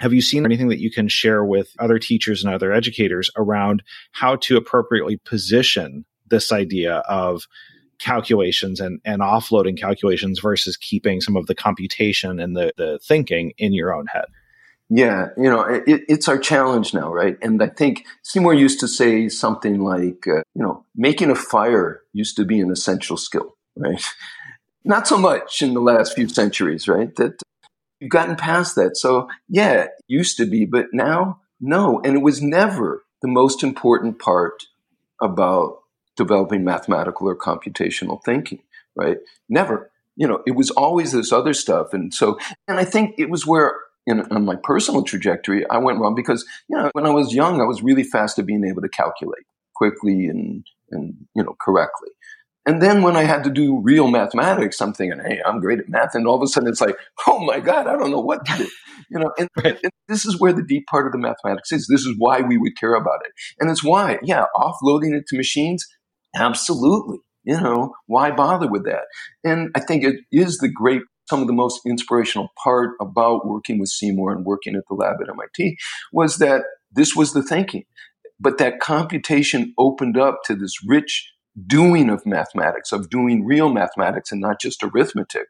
[0.00, 3.82] have you seen anything that you can share with other teachers and other educators around
[4.12, 7.46] how to appropriately position this idea of
[8.00, 13.52] calculations and, and offloading calculations versus keeping some of the computation and the, the thinking
[13.58, 14.24] in your own head.
[14.90, 17.38] Yeah, you know, it, it's our challenge now, right?
[17.40, 22.02] And I think Seymour used to say something like, uh, you know, making a fire
[22.12, 24.02] used to be an essential skill, right?
[24.84, 27.14] Not so much in the last few centuries, right?
[27.16, 27.40] That
[28.00, 28.96] you've gotten past that.
[28.96, 32.00] So, yeah, used to be, but now, no.
[32.04, 34.64] And it was never the most important part
[35.20, 35.78] about
[36.16, 38.62] developing mathematical or computational thinking,
[38.96, 39.18] right?
[39.48, 39.90] Never.
[40.16, 41.94] You know, it was always this other stuff.
[41.94, 43.74] And so, and I think it was where,
[44.06, 47.60] in, on my personal trajectory, I went wrong because, you know, when I was young,
[47.60, 52.10] I was really fast at being able to calculate quickly and, and, you know, correctly.
[52.64, 55.88] And then when I had to do real mathematics, I'm thinking, hey, I'm great at
[55.88, 56.14] math.
[56.14, 56.96] And all of a sudden it's like,
[57.26, 58.68] oh my God, I don't know what to do.
[59.10, 59.78] You know, and, right.
[59.82, 61.88] and, this is where the deep part of the mathematics is.
[61.88, 63.32] This is why we would care about it.
[63.58, 65.86] And it's why, yeah, offloading it to machines,
[66.34, 67.18] Absolutely.
[67.44, 69.04] You know, why bother with that?
[69.44, 73.78] And I think it is the great, some of the most inspirational part about working
[73.78, 75.76] with Seymour and working at the lab at MIT
[76.12, 77.84] was that this was the thinking.
[78.38, 81.32] But that computation opened up to this rich
[81.66, 85.46] doing of mathematics, of doing real mathematics and not just arithmetic.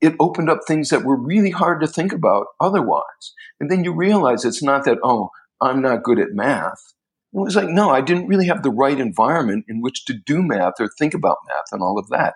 [0.00, 3.32] It opened up things that were really hard to think about otherwise.
[3.60, 6.94] And then you realize it's not that, oh, I'm not good at math.
[7.32, 10.42] It was like, no, I didn't really have the right environment in which to do
[10.42, 12.34] math or think about math and all of that.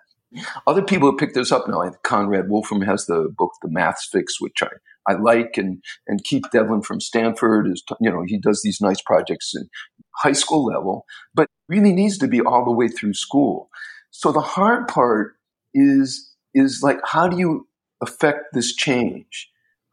[0.66, 1.90] Other people have picked this up now.
[2.02, 4.68] Conrad Wolfram has the book The Maths Fix, which I,
[5.08, 9.00] I like, and and Keith Devlin from Stanford is you know he does these nice
[9.00, 9.68] projects in
[10.18, 11.04] high school level,
[11.34, 13.70] but really needs to be all the way through school.
[14.10, 15.34] So the hard part
[15.74, 17.68] is is like how do you
[18.02, 19.50] affect this change?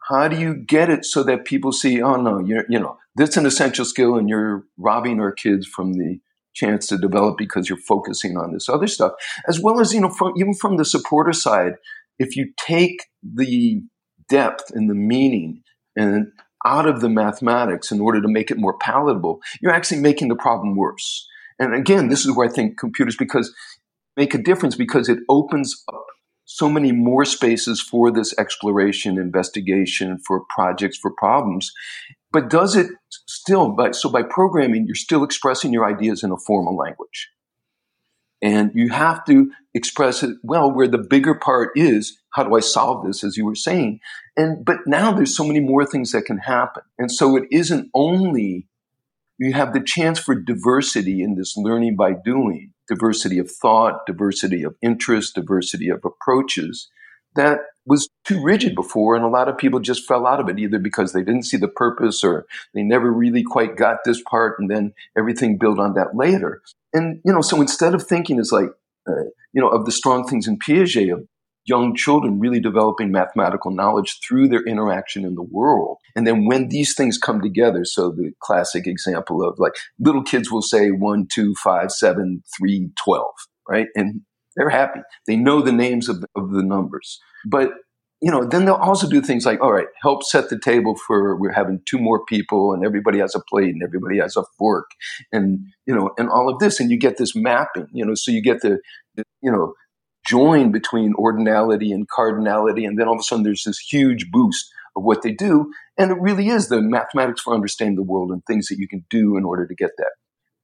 [0.09, 3.37] How do you get it so that people see, oh no, you're you know that's
[3.37, 6.19] an essential skill, and you're robbing our kids from the
[6.53, 9.11] chance to develop because you're focusing on this other stuff,
[9.47, 11.73] as well as you know, from, even from the supporter side,
[12.17, 13.81] if you take the
[14.29, 15.61] depth and the meaning
[15.95, 16.31] and
[16.65, 20.35] out of the mathematics in order to make it more palatable, you're actually making the
[20.35, 21.27] problem worse.
[21.59, 23.53] And again, this is where I think computers because
[24.17, 26.05] make a difference because it opens up
[26.45, 31.71] so many more spaces for this exploration, investigation, for projects, for problems.
[32.31, 32.87] But does it
[33.27, 37.29] still, but so by programming, you're still expressing your ideas in a formal language.
[38.41, 42.59] And you have to express it well where the bigger part is, how do I
[42.59, 44.01] solve this, as you were saying?
[44.37, 46.83] And but now there's so many more things that can happen.
[46.97, 48.67] And so it isn't only
[49.37, 54.63] you have the chance for diversity in this learning by doing, diversity of thought, diversity
[54.63, 56.89] of interest, diversity of approaches
[57.35, 60.57] that was too rigid before, and a lot of people just fell out of it
[60.57, 64.57] either because they didn't see the purpose or they never really quite got this part,
[64.59, 66.61] and then everything built on that later.
[66.93, 68.69] And you know, so instead of thinking as like
[69.07, 71.27] uh, you know of the strong things in Piaget of
[71.65, 75.97] young children really developing mathematical knowledge through their interaction in the world.
[76.15, 80.51] And then when these things come together, so the classic example of like little kids
[80.51, 83.33] will say one, two, five, seven, three, twelve,
[83.67, 83.87] right?
[83.95, 84.21] And
[84.55, 85.01] they're happy.
[85.27, 87.19] They know the names of, of the numbers.
[87.45, 87.71] But
[88.21, 91.37] you know, then they'll also do things like, all right, help set the table for
[91.37, 94.89] we're having two more people and everybody has a plate and everybody has a fork
[95.31, 98.31] and you know, and all of this, and you get this mapping, you know, so
[98.31, 98.79] you get the,
[99.15, 99.73] the you know,
[100.25, 104.65] join between ordinality and cardinality, and then all of a sudden there's this huge boost
[104.95, 108.43] of what they do, and it really is the mathematics for understanding the world and
[108.45, 110.11] things that you can do in order to get that.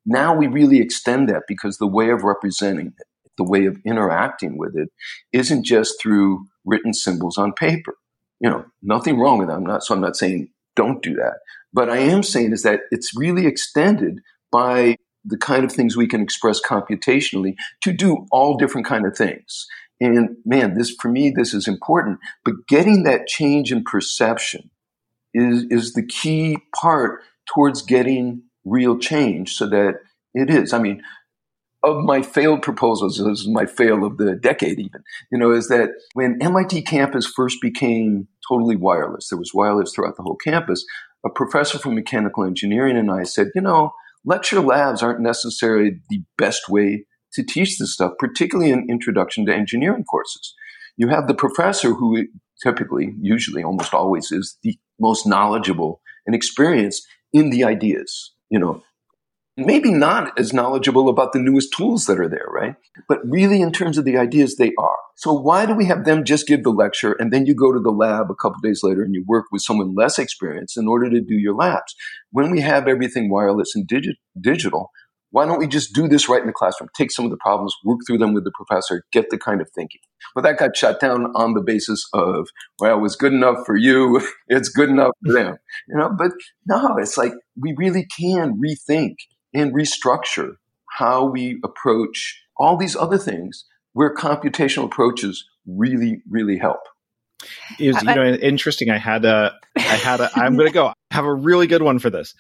[0.06, 4.58] Now we really extend that because the way of representing it the way of interacting
[4.58, 4.90] with it
[5.32, 7.96] isn't just through written symbols on paper.
[8.40, 9.56] You know, nothing wrong with that.
[9.56, 11.40] I'm not, so I'm not saying don't do that.
[11.74, 14.20] But I am saying is that it's really extended
[14.52, 19.16] by the kind of things we can express computationally to do all different kind of
[19.16, 19.68] things.
[20.00, 22.20] And man, this for me, this is important.
[22.44, 24.72] But getting that change in perception
[25.34, 27.22] is is the key part
[27.54, 30.00] towards getting real change so that
[30.34, 30.74] it is.
[30.74, 31.04] I mean,
[31.84, 35.68] of my failed proposals, this is my fail of the decade even, you know, is
[35.70, 40.86] that when MIT campus first became totally wireless, there was wireless throughout the whole campus,
[41.26, 43.94] a professor from mechanical engineering and I said, you know,
[44.26, 49.54] lecture labs aren't necessarily the best way to teach this stuff, particularly in introduction to
[49.54, 50.54] engineering courses.
[50.98, 52.26] You have the professor who
[52.62, 58.34] typically, usually, almost always is the most knowledgeable and experienced in the ideas.
[58.50, 58.84] You know,
[59.58, 62.76] maybe not as knowledgeable about the newest tools that are there, right?
[63.08, 64.98] But really, in terms of the ideas, they are.
[65.18, 67.80] So why do we have them just give the lecture and then you go to
[67.80, 71.10] the lab a couple days later and you work with someone less experienced in order
[71.10, 71.96] to do your labs?
[72.32, 74.92] When we have everything wireless and digi- digital,
[75.32, 76.90] why don't we just do this right in the classroom?
[76.96, 79.70] Take some of the problems, work through them with the professor, get the kind of
[79.74, 80.02] thinking.
[80.36, 83.76] But that got shut down on the basis of, well, it was good enough for
[83.76, 84.22] you.
[84.48, 85.56] It's good enough for them.
[85.88, 86.32] You know, but
[86.68, 89.16] no, it's like we really can rethink
[89.54, 90.56] and restructure
[90.98, 96.82] how we approach all these other things where computational approaches really, really help.
[97.80, 98.92] Is you know interesting.
[98.92, 100.30] I had a, I had a.
[100.36, 100.94] I'm going to go.
[101.10, 102.36] Have a really good one for this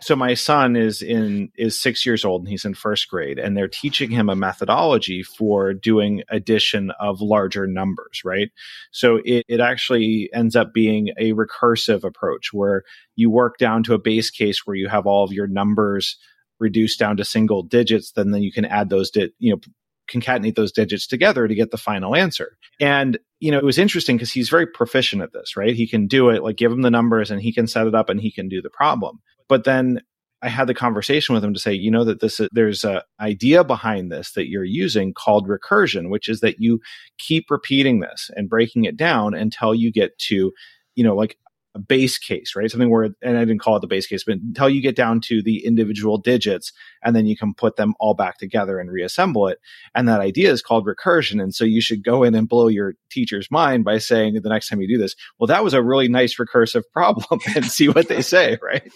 [0.00, 3.56] so my son is in is six years old and he's in first grade and
[3.56, 8.50] they're teaching him a methodology for doing addition of larger numbers right
[8.90, 12.82] so it, it actually ends up being a recursive approach where
[13.16, 16.16] you work down to a base case where you have all of your numbers
[16.60, 19.60] reduced down to single digits then then you can add those di- you know
[20.08, 22.56] concatenate those digits together to get the final answer.
[22.80, 25.74] And, you know, it was interesting because he's very proficient at this, right?
[25.74, 28.08] He can do it, like give him the numbers and he can set it up
[28.08, 29.20] and he can do the problem.
[29.48, 30.00] But then
[30.42, 33.02] I had the conversation with him to say, you know, that this uh, there's a
[33.20, 36.80] idea behind this that you're using called recursion, which is that you
[37.18, 40.52] keep repeating this and breaking it down until you get to,
[40.94, 41.36] you know, like
[41.78, 42.70] base case, right?
[42.70, 45.20] Something where, and I didn't call it the base case, but until you get down
[45.22, 46.72] to the individual digits
[47.02, 49.58] and then you can put them all back together and reassemble it.
[49.94, 51.42] And that idea is called recursion.
[51.42, 54.68] And so you should go in and blow your teacher's mind by saying the next
[54.68, 58.08] time you do this, well, that was a really nice recursive problem and see what
[58.08, 58.90] they say, right?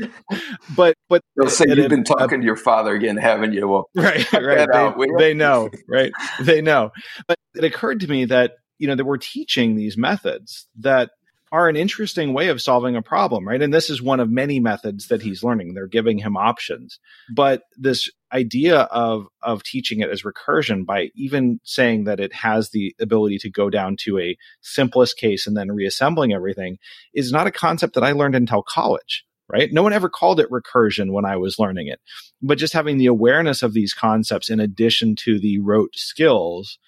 [0.76, 3.68] but, but they'll say you've been talking uh, to your father again, haven't you?
[3.68, 4.68] Well, right, right.
[4.70, 6.12] They, out, they know, right?
[6.40, 6.90] They know.
[7.28, 11.10] But it occurred to me that you know that we're teaching these methods that
[11.52, 13.62] are an interesting way of solving a problem, right?
[13.62, 15.74] And this is one of many methods that he's learning.
[15.74, 16.98] They're giving him options.
[17.34, 22.70] But this idea of of teaching it as recursion by even saying that it has
[22.70, 26.78] the ability to go down to a simplest case and then reassembling everything
[27.14, 29.72] is not a concept that I learned until college right?
[29.72, 32.00] No one ever called it recursion when I was learning it.
[32.42, 36.78] But just having the awareness of these concepts in addition to the rote skills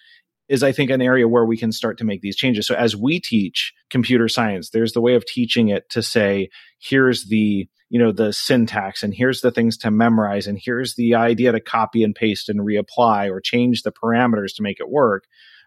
[0.48, 2.66] is I think an area where we can start to make these changes.
[2.66, 7.26] So as we teach computer science, there's the way of teaching it to say, here's
[7.26, 11.52] the, you know, the syntax and here's the things to memorize and here's the idea
[11.52, 15.24] to copy and paste and reapply or change the parameters to make it work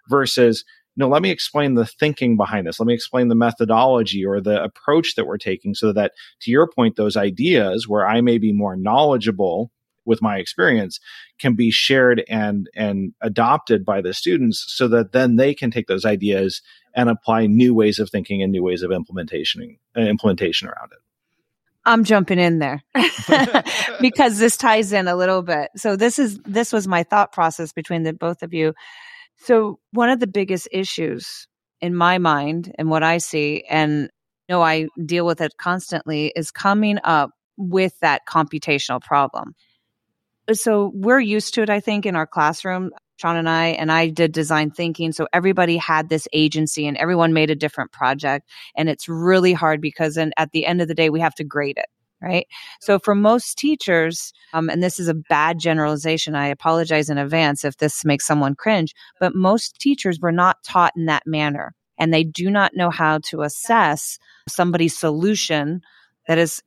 [0.09, 0.63] versus
[0.97, 2.79] no, let me explain the thinking behind this.
[2.79, 6.11] Let me explain the methodology or the approach that we're taking so that
[6.41, 9.71] to your point, those ideas where I may be more knowledgeable
[10.05, 10.99] with my experience
[11.39, 15.87] can be shared and and adopted by the students so that then they can take
[15.87, 16.61] those ideas
[16.95, 20.99] and apply new ways of thinking and new ways of implementation uh, implementation around it
[21.83, 22.83] I'm jumping in there
[24.01, 25.71] because this ties in a little bit.
[25.75, 28.75] So this is this was my thought process between the both of you.
[29.37, 31.47] So one of the biggest issues
[31.79, 34.11] in my mind and what I see and
[34.51, 39.55] know I deal with it constantly is coming up with that computational problem
[40.53, 42.91] so we're used to it, I think, in our classroom.
[43.17, 45.11] Sean and I, and I did design thinking.
[45.11, 48.49] So everybody had this agency and everyone made a different project.
[48.75, 51.43] And it's really hard because then at the end of the day, we have to
[51.43, 51.85] grade it.
[52.19, 52.45] Right.
[52.81, 57.65] So for most teachers, um, and this is a bad generalization, I apologize in advance
[57.65, 62.13] if this makes someone cringe, but most teachers were not taught in that manner and
[62.13, 65.81] they do not know how to assess somebody's solution
[66.27, 66.61] that is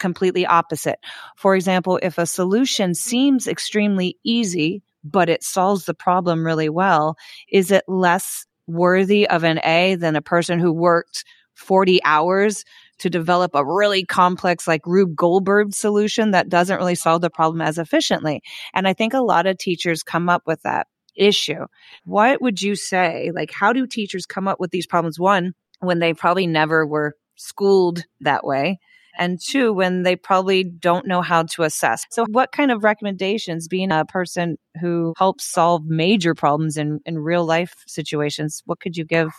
[0.00, 0.98] completely opposite.
[1.36, 7.16] For example, if a solution seems extremely easy, but it solves the problem really well,
[7.50, 11.24] is it less worthy of an A than a person who worked
[11.54, 12.64] 40 hours
[12.98, 17.60] to develop a really complex like Rube Goldberg solution that doesn't really solve the problem
[17.60, 18.42] as efficiently.
[18.74, 20.86] And I think a lot of teachers come up with that
[21.16, 21.66] issue.
[22.04, 23.30] What would you say?
[23.34, 25.18] Like, how do teachers come up with these problems?
[25.18, 28.78] One, when they probably never were schooled that way
[29.18, 32.06] and two, when they probably don't know how to assess.
[32.10, 37.18] So, what kind of recommendations, being a person who helps solve major problems in, in
[37.18, 39.30] real life situations, what could you give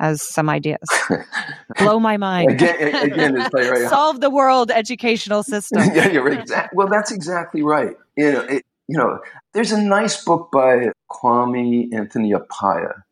[0.00, 0.86] as some ideas.
[1.78, 2.52] Blow my mind.
[2.52, 5.78] again, again like, right, Solve the world educational system.
[5.94, 6.76] yeah, you're exactly.
[6.76, 7.96] Well, that's exactly right.
[8.16, 9.20] You know, it, you know,
[9.52, 13.02] there's a nice book by Kwame Anthony Appiah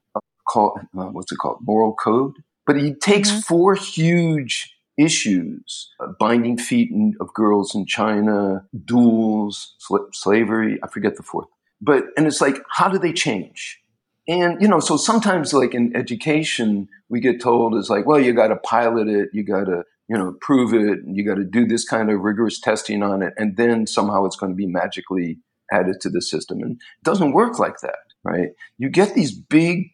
[0.48, 2.34] called uh, what's it called, Moral Code.
[2.66, 3.40] But he takes mm-hmm.
[3.40, 6.90] four huge issues uh, binding feet
[7.20, 11.48] of girls in China, duels, sl- slavery, I forget the fourth.
[11.80, 13.80] But, and it's like, how do they change?
[14.28, 18.32] And, you know, so sometimes like in education, we get told is like, well, you
[18.32, 21.66] got to pilot it, you got to, you know, prove it, you got to do
[21.66, 25.38] this kind of rigorous testing on it, and then somehow it's going to be magically
[25.70, 26.60] added to the system.
[26.62, 28.50] And it doesn't work like that, right?
[28.78, 29.90] You get these big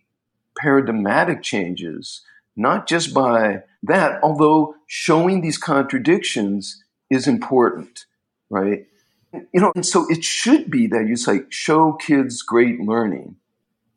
[0.59, 2.23] paradigmatic changes
[2.57, 8.07] not just by that, although showing these contradictions is important,
[8.51, 8.87] right?
[9.33, 13.37] You know, and so it should be that you say, show kids great learning,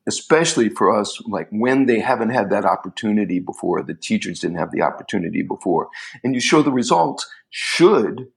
[0.08, 4.72] especially for us, like when they haven't had that opportunity before, the teachers didn't have
[4.72, 5.90] the opportunity before,
[6.24, 8.28] and you show the results, should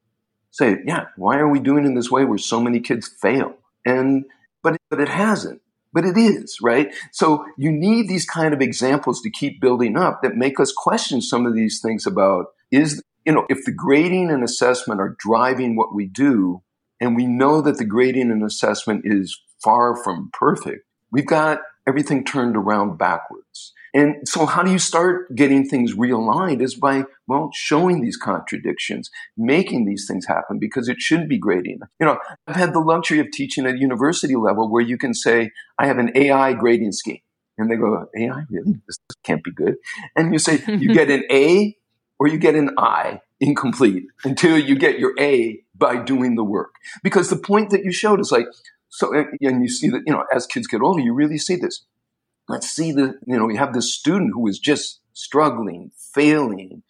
[0.50, 3.54] say, yeah, why are we doing it in this way where so many kids fail?
[3.86, 4.24] And,
[4.62, 5.60] but, but it hasn't
[5.92, 6.94] but it is, right?
[7.12, 11.20] So you need these kind of examples to keep building up that make us question
[11.20, 15.76] some of these things about is, you know, if the grading and assessment are driving
[15.76, 16.62] what we do,
[17.00, 22.24] and we know that the grading and assessment is far from perfect, we've got everything
[22.24, 23.72] turned around backwards.
[23.94, 29.10] And so how do you start getting things realigned is by, well, showing these contradictions,
[29.36, 31.80] making these things happen because it shouldn't be grading.
[31.98, 35.50] You know, I've had the luxury of teaching at university level where you can say,
[35.78, 37.20] I have an AI grading scheme.
[37.56, 38.80] And they go, AI, really?
[38.86, 39.76] This can't be good.
[40.14, 41.76] And you say, you get an A
[42.18, 46.74] or you get an I, incomplete, until you get your A by doing the work.
[47.02, 48.46] Because the point that you showed is like,
[48.90, 51.84] so, and you see that, you know, as kids get older, you really see this
[52.48, 56.82] let's see the, you know, we have this student who is just struggling, failing,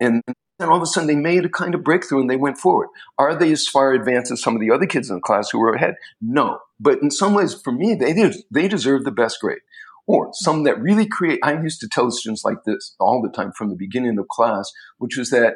[0.00, 0.22] And
[0.58, 2.88] then all of a sudden they made a kind of breakthrough and they went forward.
[3.18, 5.58] Are they as far advanced as some of the other kids in the class who
[5.58, 5.94] were ahead?
[6.20, 6.60] No.
[6.80, 8.14] But in some ways, for me, they,
[8.50, 9.60] they deserve the best grade.
[10.06, 13.52] Or some that really create, I used to tell students like this all the time
[13.52, 15.54] from the beginning of class, which was that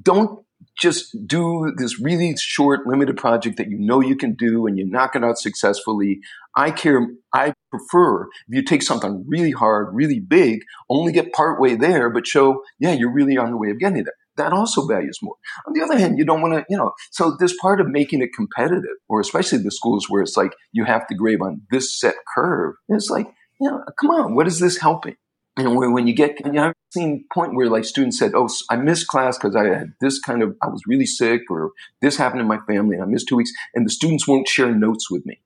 [0.00, 0.44] don't
[0.78, 4.86] just do this really short, limited project that you know you can do and you
[4.86, 6.20] knock it out successfully.
[6.56, 11.60] I care, I prefer if you take something really hard, really big, only get part
[11.60, 14.14] way there, but show, yeah, you're really on the way of getting there.
[14.36, 15.36] That also values more.
[15.66, 18.22] On the other hand, you don't want to, you know, so this part of making
[18.22, 21.98] it competitive, or especially the schools where it's like you have to grade on this
[21.98, 22.74] set curve.
[22.88, 23.26] It's like,
[23.60, 25.16] you know, come on, what is this helping?
[25.56, 28.48] And where, when you get, you know, I've seen point where like students said, "Oh,
[28.70, 32.16] I missed class because I had this kind of, I was really sick, or this
[32.16, 35.10] happened in my family, and I missed two weeks." And the students won't share notes
[35.10, 35.40] with me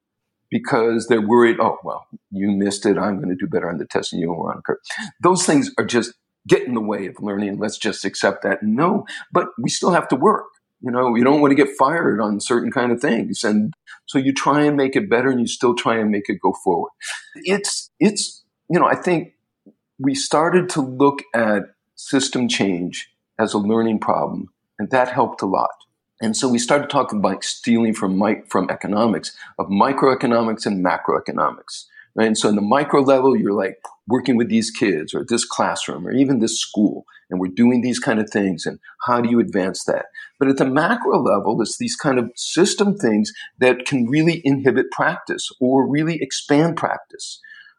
[0.54, 1.56] because they're worried.
[1.60, 2.96] Oh, well, you missed it.
[2.96, 4.78] I'm going to do better on the test, and you were on curve.
[5.20, 6.14] Those things are just
[6.46, 7.58] get in the way of learning.
[7.58, 8.62] Let's just accept that.
[8.62, 10.44] No, but we still have to work.
[10.80, 13.74] You know, you don't want to get fired on certain kind of things, and
[14.06, 16.54] so you try and make it better, and you still try and make it go
[16.62, 16.90] forward.
[17.34, 19.32] It's it's you know, I think
[19.98, 21.62] we started to look at
[21.96, 25.74] system change as a learning problem, and that helped a lot.
[26.24, 28.18] And so we started talking about stealing from
[28.48, 31.84] from economics of microeconomics and macroeconomics.
[32.14, 32.28] Right?
[32.28, 36.06] And so in the micro level, you're like working with these kids or this classroom
[36.06, 38.64] or even this school, and we're doing these kind of things.
[38.64, 40.06] And how do you advance that?
[40.38, 44.90] But at the macro level, it's these kind of system things that can really inhibit
[44.92, 47.38] practice or really expand practice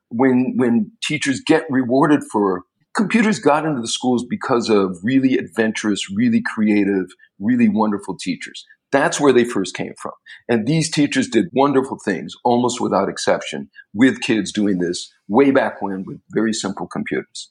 [0.10, 2.66] when when teachers get rewarded for
[2.96, 7.06] computers got into the schools because of really adventurous, really creative,
[7.40, 8.66] really wonderful teachers.
[8.92, 10.14] That's where they first came from.
[10.48, 15.82] And these teachers did wonderful things, almost without exception, with kids doing this way back
[15.82, 17.50] when with very simple computers.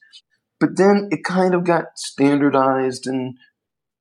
[0.59, 3.37] But then it kind of got standardized and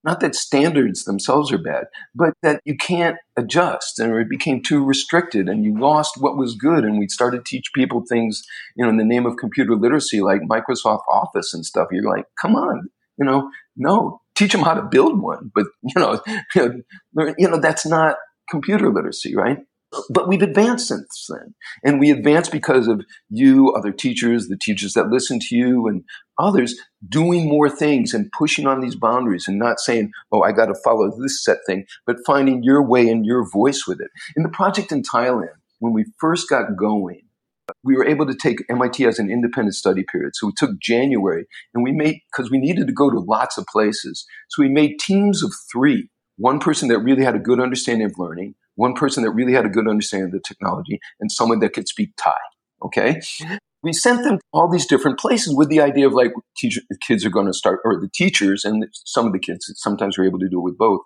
[0.05, 4.85] not that standards themselves are bad, but that you can't adjust and it became too
[4.85, 6.85] restricted and you lost what was good.
[6.85, 8.43] And we started to teach people things,
[8.77, 11.89] you know, in the name of computer literacy, like Microsoft Office and stuff.
[11.91, 12.89] You're like, come on,
[13.19, 15.51] you know, no, teach them how to build one.
[15.55, 16.21] But, you know,
[17.39, 18.17] you know, that's not
[18.51, 19.59] computer literacy, right?
[20.11, 21.55] But we've advanced since then.
[21.83, 26.05] And we advanced because of you, other teachers, the teachers that listen to you, and
[26.39, 26.75] others
[27.09, 30.75] doing more things and pushing on these boundaries and not saying, oh, I got to
[30.85, 34.11] follow this set thing, but finding your way and your voice with it.
[34.37, 37.23] In the project in Thailand, when we first got going,
[37.83, 40.33] we were able to take MIT as an independent study period.
[40.35, 43.67] So we took January and we made, because we needed to go to lots of
[43.67, 44.27] places.
[44.51, 46.11] So we made teams of three.
[46.37, 49.67] One person that really had a good understanding of learning, one person that really had
[49.67, 52.33] a good understanding of the technology, and someone that could speak Thai.
[52.85, 53.21] Okay.
[53.43, 53.57] Mm-hmm.
[53.83, 56.97] We sent them to all these different places with the idea of like teacher, the
[57.07, 60.25] kids are going to start, or the teachers and some of the kids sometimes are
[60.25, 61.01] able to do it with both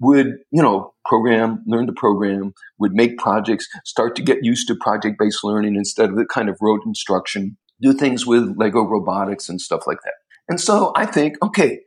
[0.00, 4.74] would, you know, program, learn to program, would make projects, start to get used to
[4.74, 9.48] project based learning instead of the kind of rote instruction, do things with Lego robotics
[9.48, 10.14] and stuff like that.
[10.48, 11.80] And so I think, okay,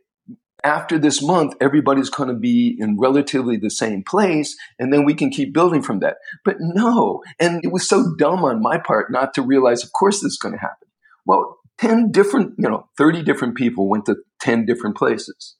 [0.64, 5.14] after this month, everybody's going to be in relatively the same place, and then we
[5.14, 6.16] can keep building from that.
[6.44, 10.20] But no, and it was so dumb on my part not to realize, of course,
[10.20, 10.88] this is going to happen.
[11.26, 15.56] Well, 10 different, you know, 30 different people went to 10 different places.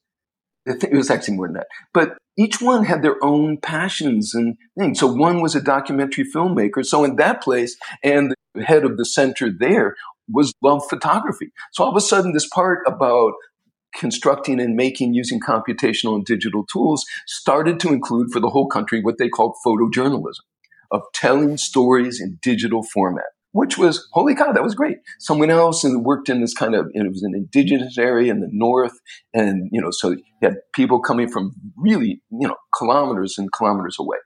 [0.65, 1.67] It was actually more than that.
[1.93, 4.99] But each one had their own passions and things.
[4.99, 6.83] So one was a documentary filmmaker.
[6.83, 9.95] So in that place, and the head of the center there
[10.27, 11.51] was love photography.
[11.73, 13.33] So all of a sudden, this part about
[13.95, 19.01] constructing and making using computational and digital tools started to include for the whole country
[19.01, 20.43] what they called photojournalism
[20.91, 23.25] of telling stories in digital format
[23.55, 24.97] which was holy cow that was great.
[25.19, 28.49] Someone else and worked in this kind of it was an indigenous area in the
[28.51, 28.99] north
[29.33, 33.95] and you know so you had people coming from really you know kilometers and kilometers
[33.97, 34.17] away.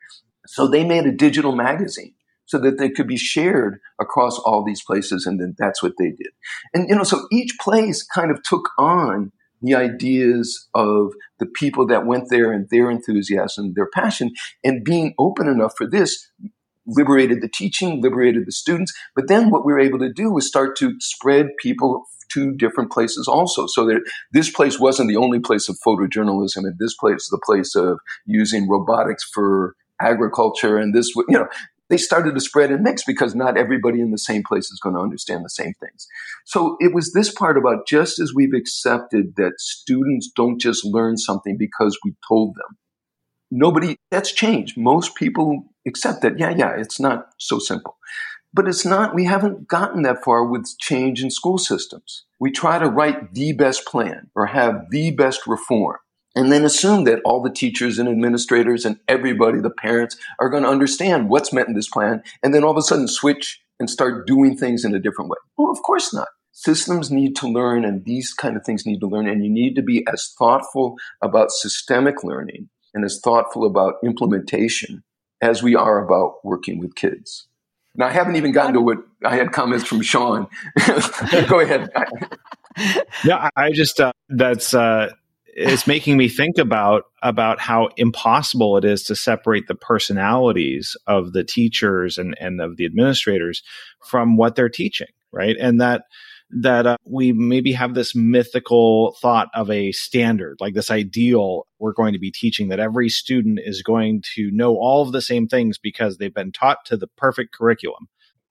[0.48, 2.16] So they made a digital magazine
[2.48, 6.10] so that they could be shared across all these places and then that's what they
[6.10, 6.32] did.
[6.74, 11.86] And you know so each place kind of took on the ideas of the people
[11.88, 14.32] that went there and their enthusiasm, their passion,
[14.64, 16.30] and being open enough for this
[16.86, 18.94] liberated the teaching, liberated the students.
[19.16, 22.04] But then what we were able to do was start to spread people
[22.34, 23.68] to different places also.
[23.68, 24.02] So that
[24.32, 28.70] this place wasn't the only place of photojournalism, and this place the place of using
[28.70, 31.48] robotics for agriculture, and this, you know,
[31.90, 34.96] they started to spread and mix because not everybody in the same place is going
[34.96, 36.08] to understand the same things.
[36.46, 41.18] So it was this part about just as we've accepted that students don't just learn
[41.18, 42.78] something because we told them.
[43.52, 44.78] Nobody, that's changed.
[44.78, 47.98] Most people accept that, yeah, yeah, it's not so simple.
[48.54, 52.26] But it's not, we haven't gotten that far with change in school systems.
[52.40, 55.98] We try to write the best plan or have the best reform
[56.36, 60.64] and then assume that all the teachers and administrators and everybody, the parents, are going
[60.64, 63.90] to understand what's meant in this plan and then all of a sudden switch and
[63.90, 65.38] start doing things in a different way.
[65.58, 66.28] Well, of course not.
[66.52, 69.76] Systems need to learn and these kind of things need to learn and you need
[69.76, 75.04] to be as thoughtful about systemic learning and as thoughtful about implementation
[75.42, 77.48] as we are about working with kids.
[77.96, 80.48] Now, I haven't even gotten to what I had comments from Sean.
[81.48, 81.90] Go ahead.
[83.24, 85.10] yeah, I just uh, that's uh,
[85.60, 91.34] it's making me think about about how impossible it is to separate the personalities of
[91.34, 93.62] the teachers and and of the administrators
[94.06, 95.58] from what they're teaching, right?
[95.60, 96.04] And that
[96.50, 101.94] that uh, we maybe have this mythical thought of a standard, like this ideal we're
[101.94, 105.48] going to be teaching that every student is going to know all of the same
[105.48, 108.08] things because they've been taught to the perfect curriculum.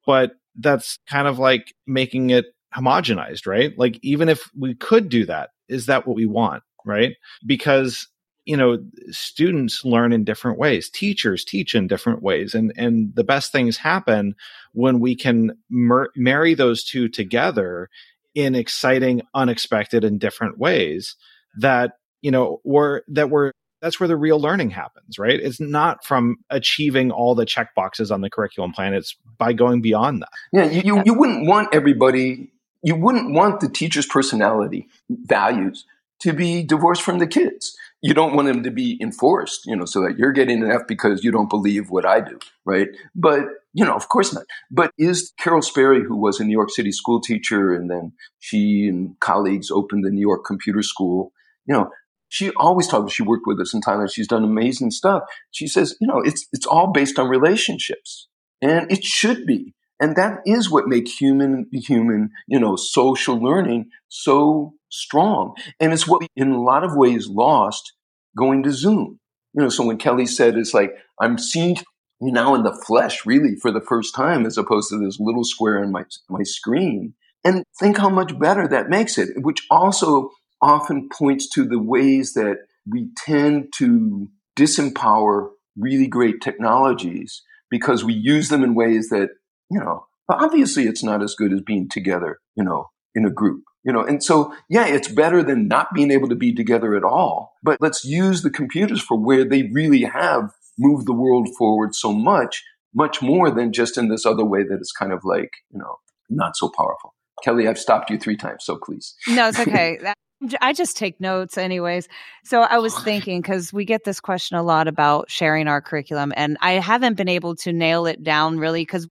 [0.06, 3.76] But that's kind of like making it homogenized, right?
[3.78, 7.16] Like, even if we could do that, is that what we want, right?
[7.45, 8.09] Because
[8.49, 8.79] you know
[9.11, 10.89] students learn in different ways.
[10.89, 12.55] Teachers teach in different ways.
[12.55, 14.35] And and the best things happen
[14.72, 17.91] when we can mer- marry those two together
[18.35, 21.14] in exciting unexpected and different ways
[21.59, 23.53] that you know or that we're
[23.83, 25.39] that's where the real learning happens right?
[25.39, 28.95] It's not from achieving all the check boxes on the curriculum plan.
[28.95, 30.31] It's by going beyond that.
[30.55, 32.51] Yeah you, you, you wouldn't want everybody
[32.83, 35.85] you wouldn't want the teacher's personality values
[36.21, 39.85] to be divorced from the kids you don't want them to be enforced, you know,
[39.85, 42.89] so that you're getting an F because you don't believe what I do, right?
[43.14, 43.41] But,
[43.73, 44.45] you know, of course not.
[44.71, 48.87] But is Carol Sperry, who was a New York City school teacher and then she
[48.89, 51.33] and colleagues opened the New York Computer School,
[51.66, 51.91] you know,
[52.29, 54.12] she always talks, she worked with us in Thailand.
[54.12, 55.23] She's done amazing stuff.
[55.51, 58.29] She says, you know, it's, it's all based on relationships
[58.62, 59.75] and it should be.
[59.99, 65.55] And that is what makes human, human, you know, social learning so strong.
[65.80, 67.93] And it's what we, in a lot of ways, lost
[68.36, 69.18] going to Zoom.
[69.55, 71.76] You know, so when Kelly said it's like, I'm seeing
[72.20, 75.45] you now in the flesh, really, for the first time, as opposed to this little
[75.45, 77.14] square on my, my screen.
[77.45, 80.30] And think how much better that makes it, which also
[80.61, 84.28] often points to the ways that we tend to
[84.59, 89.30] disempower really great technologies because we use them in ways that,
[89.70, 93.62] you know, obviously it's not as good as being together, you know, in a group
[93.85, 97.05] you know and so yeah it's better than not being able to be together at
[97.05, 101.95] all but let's use the computers for where they really have moved the world forward
[101.95, 102.62] so much
[102.95, 105.97] much more than just in this other way that is kind of like you know
[106.31, 107.14] not so powerful.
[107.43, 109.14] Kelly i've stopped you three times so please.
[109.29, 109.99] No it's okay.
[110.61, 112.07] I just take notes, anyways.
[112.45, 116.33] So I was thinking because we get this question a lot about sharing our curriculum,
[116.37, 119.09] and I haven't been able to nail it down really because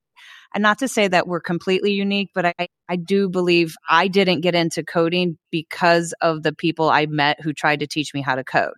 [0.53, 4.41] and not to say that we're completely unique, but I, I do believe I didn't
[4.41, 8.35] get into coding because of the people I met who tried to teach me how
[8.35, 8.73] to code.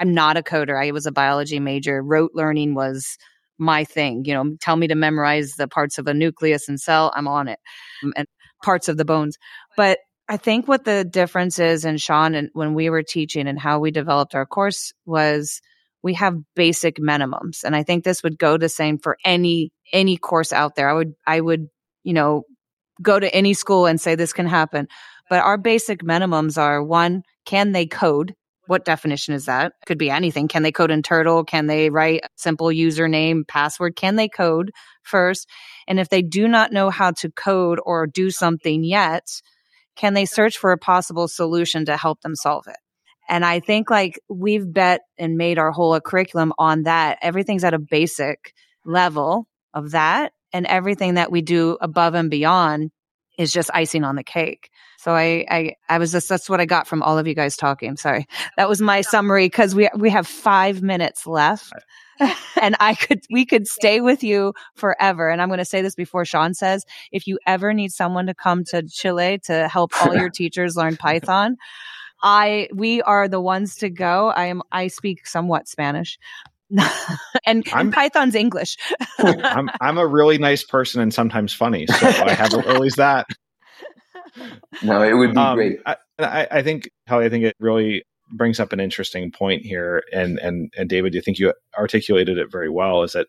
[0.00, 0.80] I'm not a coder.
[0.80, 2.02] I was a biology major.
[2.02, 3.18] Rote learning was
[3.58, 4.24] my thing.
[4.24, 7.48] You know, tell me to memorize the parts of a nucleus and cell, I'm on
[7.48, 7.58] it,
[8.04, 8.28] um, and
[8.62, 9.36] parts of the bones.
[9.76, 9.98] But
[10.28, 13.78] I think what the difference is, and Sean, and when we were teaching and how
[13.78, 15.60] we developed our course was
[16.02, 17.64] we have basic minimums.
[17.64, 20.88] And I think this would go the same for any any course out there.
[20.88, 21.68] I would I would,
[22.04, 22.44] you know,
[23.02, 24.88] go to any school and say this can happen.
[25.28, 28.34] But our basic minimums are one, can they code?
[28.66, 29.72] What definition is that?
[29.86, 30.46] Could be anything.
[30.46, 31.42] Can they code in Turtle?
[31.42, 33.96] Can they write simple username, password?
[33.96, 34.72] Can they code
[35.02, 35.48] first?
[35.86, 39.26] And if they do not know how to code or do something yet,
[39.96, 42.76] can they search for a possible solution to help them solve it?
[43.28, 47.18] And I think like we've bet and made our whole curriculum on that.
[47.22, 48.54] Everything's at a basic
[48.84, 50.32] level of that.
[50.52, 52.90] And everything that we do above and beyond
[53.38, 54.70] is just icing on the cake.
[54.98, 57.56] So I, I, I was just, that's what I got from all of you guys
[57.56, 57.96] talking.
[57.96, 58.26] Sorry.
[58.56, 61.72] That was my summary because we, we have five minutes left
[62.60, 65.30] and I could, we could stay with you forever.
[65.30, 68.34] And I'm going to say this before Sean says, if you ever need someone to
[68.34, 71.58] come to Chile to help all your teachers learn Python,
[72.22, 74.28] I we are the ones to go.
[74.28, 76.18] I am I speak somewhat Spanish.
[77.46, 78.76] and, and, Python's English.
[79.18, 83.26] I'm I'm a really nice person and sometimes funny, so I have always that.
[84.82, 85.78] No, it would be um, great.
[85.86, 90.02] I, I, I think Kelly, I think it really brings up an interesting point here,
[90.12, 93.02] and and and David, you think you articulated it very well.
[93.02, 93.28] Is that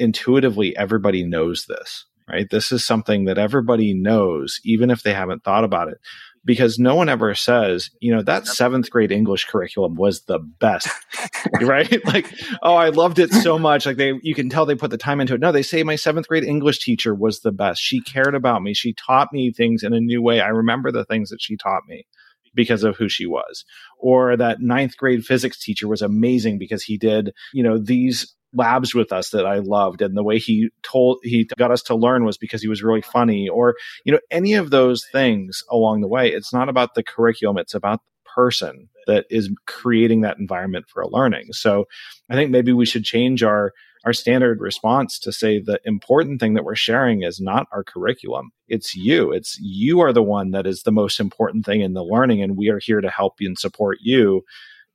[0.00, 2.48] intuitively everybody knows this, right?
[2.50, 5.98] This is something that everybody knows, even if they haven't thought about it
[6.44, 10.88] because no one ever says, you know, that seventh grade English curriculum was the best,
[11.60, 12.00] right?
[12.14, 12.32] Like,
[12.62, 13.86] oh, I loved it so much.
[13.86, 15.40] Like they, you can tell they put the time into it.
[15.40, 17.80] No, they say my seventh grade English teacher was the best.
[17.80, 18.74] She cared about me.
[18.74, 20.40] She taught me things in a new way.
[20.40, 22.06] I remember the things that she taught me
[22.54, 23.64] because of who she was.
[23.98, 28.94] Or that ninth grade physics teacher was amazing because he did, you know, these labs
[28.94, 32.24] with us that I loved and the way he told he got us to learn
[32.24, 33.74] was because he was really funny or
[34.04, 37.74] you know any of those things along the way it's not about the curriculum it's
[37.74, 41.84] about the person that is creating that environment for a learning so
[42.30, 43.72] I think maybe we should change our
[44.04, 48.50] our standard response to say the important thing that we're sharing is not our curriculum.
[48.68, 49.32] It's you.
[49.32, 52.42] It's you are the one that is the most important thing in the learning.
[52.42, 54.44] And we are here to help you and support you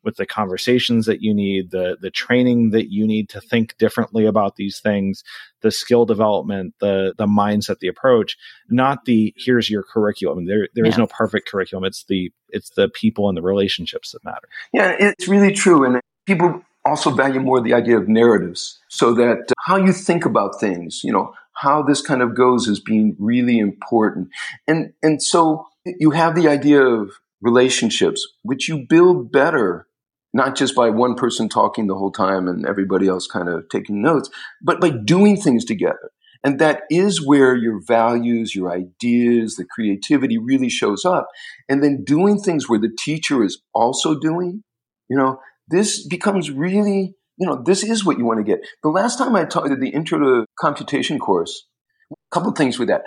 [0.04, 4.26] with the conversations that you need, the the training that you need to think differently
[4.26, 5.24] about these things,
[5.62, 8.38] the skill development, the the mindset, the approach,
[8.70, 10.45] not the here's your curriculum.
[10.45, 10.91] There there yeah.
[10.91, 11.86] is no perfect curriculum.
[11.86, 14.47] It's the it's the people and the relationships that matter.
[14.74, 15.86] Yeah, it's really true.
[15.86, 20.26] And people also value more the idea of narratives so that uh, how you think
[20.26, 24.30] about things, you know, how this kind of goes is being really important.
[24.68, 29.88] And, and so you have the idea of relationships, which you build better,
[30.34, 34.02] not just by one person talking the whole time and everybody else kind of taking
[34.02, 34.30] notes,
[34.62, 36.12] but by doing things together.
[36.44, 41.28] And that is where your values, your ideas, the creativity really shows up.
[41.68, 44.64] And then doing things where the teacher is also doing,
[45.10, 48.60] you know, this becomes really, you know, this is what you want to get.
[48.84, 51.66] The last time I taught the intro to computation course,
[52.12, 53.02] a couple things with that.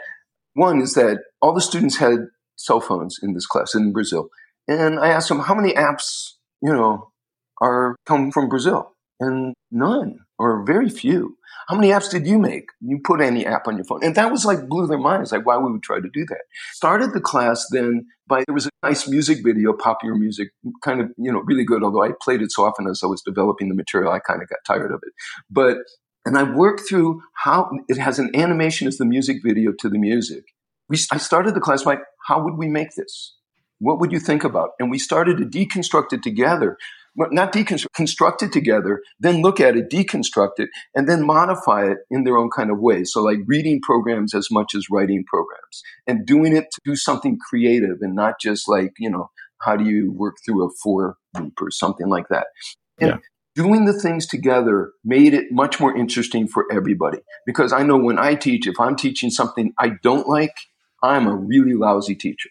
[0.54, 2.18] One is that all the students had
[2.56, 4.28] cell phones in this class in Brazil.
[4.68, 7.11] And I asked them how many apps, you know,
[7.62, 8.92] are come from Brazil?
[9.20, 11.36] And none or very few.
[11.68, 12.70] How many apps did you make?
[12.80, 14.02] You put any app on your phone.
[14.02, 16.26] And that was like blew their minds, like why would we would try to do
[16.26, 16.42] that.
[16.72, 20.50] Started the class then by, there was a nice music video, popular music,
[20.82, 21.84] kind of, you know, really good.
[21.84, 24.48] Although I played it so often as I was developing the material, I kind of
[24.48, 25.12] got tired of it.
[25.48, 25.78] But,
[26.26, 29.98] and I worked through how it has an animation as the music video to the
[29.98, 30.44] music.
[30.88, 33.36] We, I started the class by, how would we make this?
[33.78, 34.70] What would you think about?
[34.80, 36.76] And we started to deconstruct it together
[37.16, 41.98] not deconstruct, construct it together, then look at it, deconstruct it, and then modify it
[42.10, 43.04] in their own kind of way.
[43.04, 47.38] So like reading programs as much as writing programs and doing it to do something
[47.48, 51.60] creative and not just like, you know, how do you work through a for loop
[51.60, 52.46] or something like that.
[52.98, 53.16] And yeah.
[53.54, 57.18] doing the things together made it much more interesting for everybody.
[57.46, 60.54] Because I know when I teach, if I'm teaching something I don't like,
[61.02, 62.50] I'm a really lousy teacher.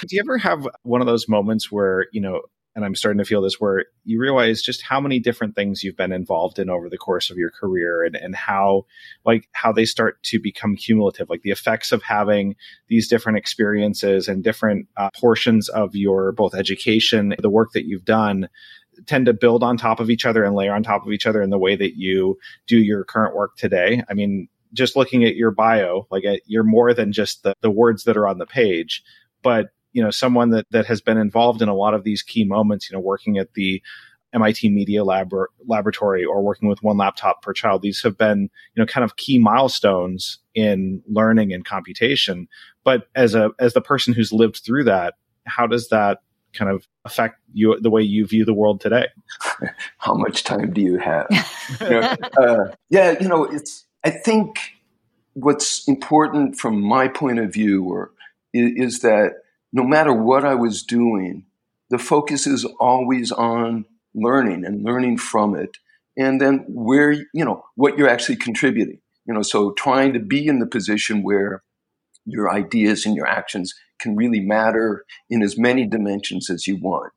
[0.00, 2.42] Do you ever have one of those moments where, you know,
[2.78, 5.96] and I'm starting to feel this where you realize just how many different things you've
[5.96, 8.86] been involved in over the course of your career and, and how
[9.26, 12.54] like how they start to become cumulative, like the effects of having
[12.86, 18.04] these different experiences and different uh, portions of your both education, the work that you've
[18.04, 18.48] done
[19.06, 21.42] tend to build on top of each other and layer on top of each other
[21.42, 24.04] in the way that you do your current work today.
[24.08, 27.72] I mean, just looking at your bio, like uh, you're more than just the, the
[27.72, 29.02] words that are on the page,
[29.42, 32.44] but you know someone that that has been involved in a lot of these key
[32.44, 33.82] moments you know working at the
[34.32, 35.32] MIT Media Lab
[35.66, 37.82] Laboratory or working with one laptop per child.
[37.82, 42.48] These have been, you know, kind of key milestones in learning and computation.
[42.84, 45.14] But as a as the person who's lived through that,
[45.46, 46.18] how does that
[46.52, 49.06] kind of affect you the way you view the world today?
[49.98, 51.26] how much time do you have?
[51.80, 53.84] you know, uh, yeah, you know, it's.
[54.04, 54.58] I think
[55.34, 58.12] what's important from my point of view, or
[58.52, 59.32] is, is that
[59.72, 61.44] no matter what I was doing,
[61.90, 65.78] the focus is always on learning and learning from it.
[66.16, 69.00] And then where, you know, what you're actually contributing.
[69.26, 71.62] You know, so trying to be in the position where
[72.24, 77.12] your ideas and your actions can really matter in as many dimensions as you want.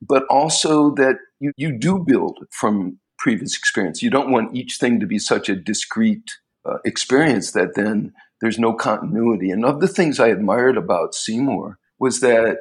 [0.00, 4.02] But also that you, you do build from previous experience.
[4.02, 6.30] You don't want each thing to be such a discrete
[6.64, 9.50] uh, experience that then there's no continuity.
[9.50, 12.58] And of the things I admired about Seymour was that,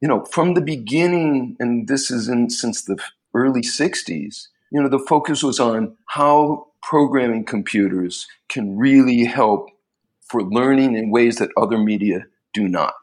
[0.00, 2.98] you know, from the beginning, and this is in since the
[3.34, 9.68] early 60s, you know, the focus was on how programming computers can really help
[10.22, 12.24] for learning in ways that other media
[12.54, 12.94] do not.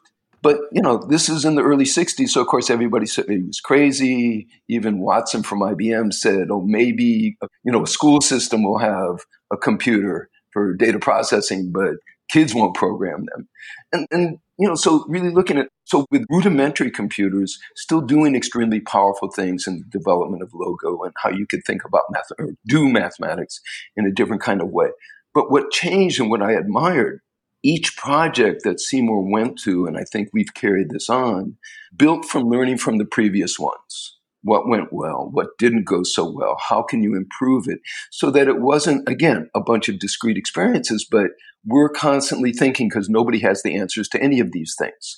[0.41, 3.39] But, you know, this is in the early 60s, so of course everybody said he
[3.39, 4.47] was crazy.
[4.69, 9.57] Even Watson from IBM said, oh, maybe, you know, a school system will have a
[9.57, 11.95] computer for data processing, but
[12.30, 13.47] kids won't program them.
[13.91, 18.80] And, and you know, so really looking at so with rudimentary computers still doing extremely
[18.80, 22.49] powerful things in the development of logo and how you could think about math or
[22.65, 23.61] do mathematics
[23.95, 24.89] in a different kind of way.
[25.34, 27.21] But what changed and what I admired
[27.63, 31.57] each project that Seymour went to, and I think we've carried this on,
[31.95, 34.16] built from learning from the previous ones.
[34.47, 35.27] What went well?
[35.29, 36.55] What didn't go so well?
[36.69, 37.79] How can you improve it?
[38.11, 41.31] So that it wasn't, again, a bunch of discrete experiences, but
[41.65, 45.17] we're constantly thinking because nobody has the answers to any of these things.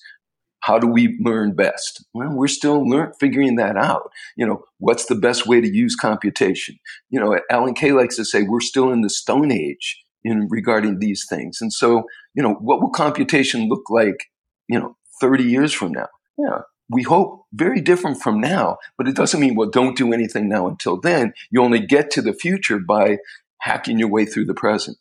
[0.61, 2.03] How do we learn best?
[2.11, 4.09] Well, we're still learn, figuring that out.
[4.35, 6.79] You know, what's the best way to use computation?
[7.11, 10.97] You know, Alan Kay likes to say we're still in the Stone Age in regarding
[10.97, 11.59] these things.
[11.61, 14.25] And so, you know, what will computation look like,
[14.67, 16.07] you know, 30 years from now?
[16.35, 20.49] Yeah, we hope very different from now, but it doesn't mean, well, don't do anything
[20.49, 21.33] now until then.
[21.51, 23.17] You only get to the future by
[23.59, 24.97] hacking your way through the present.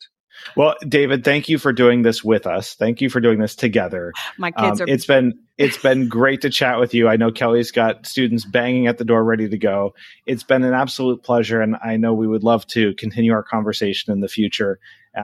[0.55, 2.75] Well, David, thank you for doing this with us.
[2.75, 4.13] Thank you for doing this together.
[4.37, 4.91] My kids um, are.
[4.91, 7.07] It's been it's been great to chat with you.
[7.07, 9.93] I know Kelly's got students banging at the door, ready to go.
[10.25, 14.13] It's been an absolute pleasure, and I know we would love to continue our conversation
[14.13, 14.79] in the future.
[15.15, 15.23] Uh,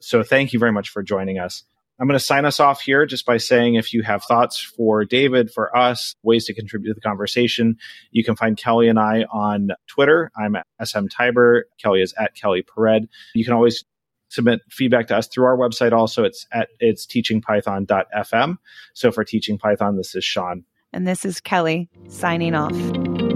[0.00, 1.62] so, thank you very much for joining us.
[1.98, 5.04] I'm going to sign us off here just by saying if you have thoughts for
[5.04, 7.76] David, for us, ways to contribute to the conversation,
[8.12, 10.30] you can find Kelly and I on Twitter.
[10.36, 11.62] I'm at SM Tibor.
[11.82, 13.08] Kelly is at Kelly Pared.
[13.34, 13.84] You can always
[14.28, 18.58] submit feedback to us through our website also it's at it's teachingpython.fm
[18.92, 23.27] so for teaching python this is sean and this is kelly signing off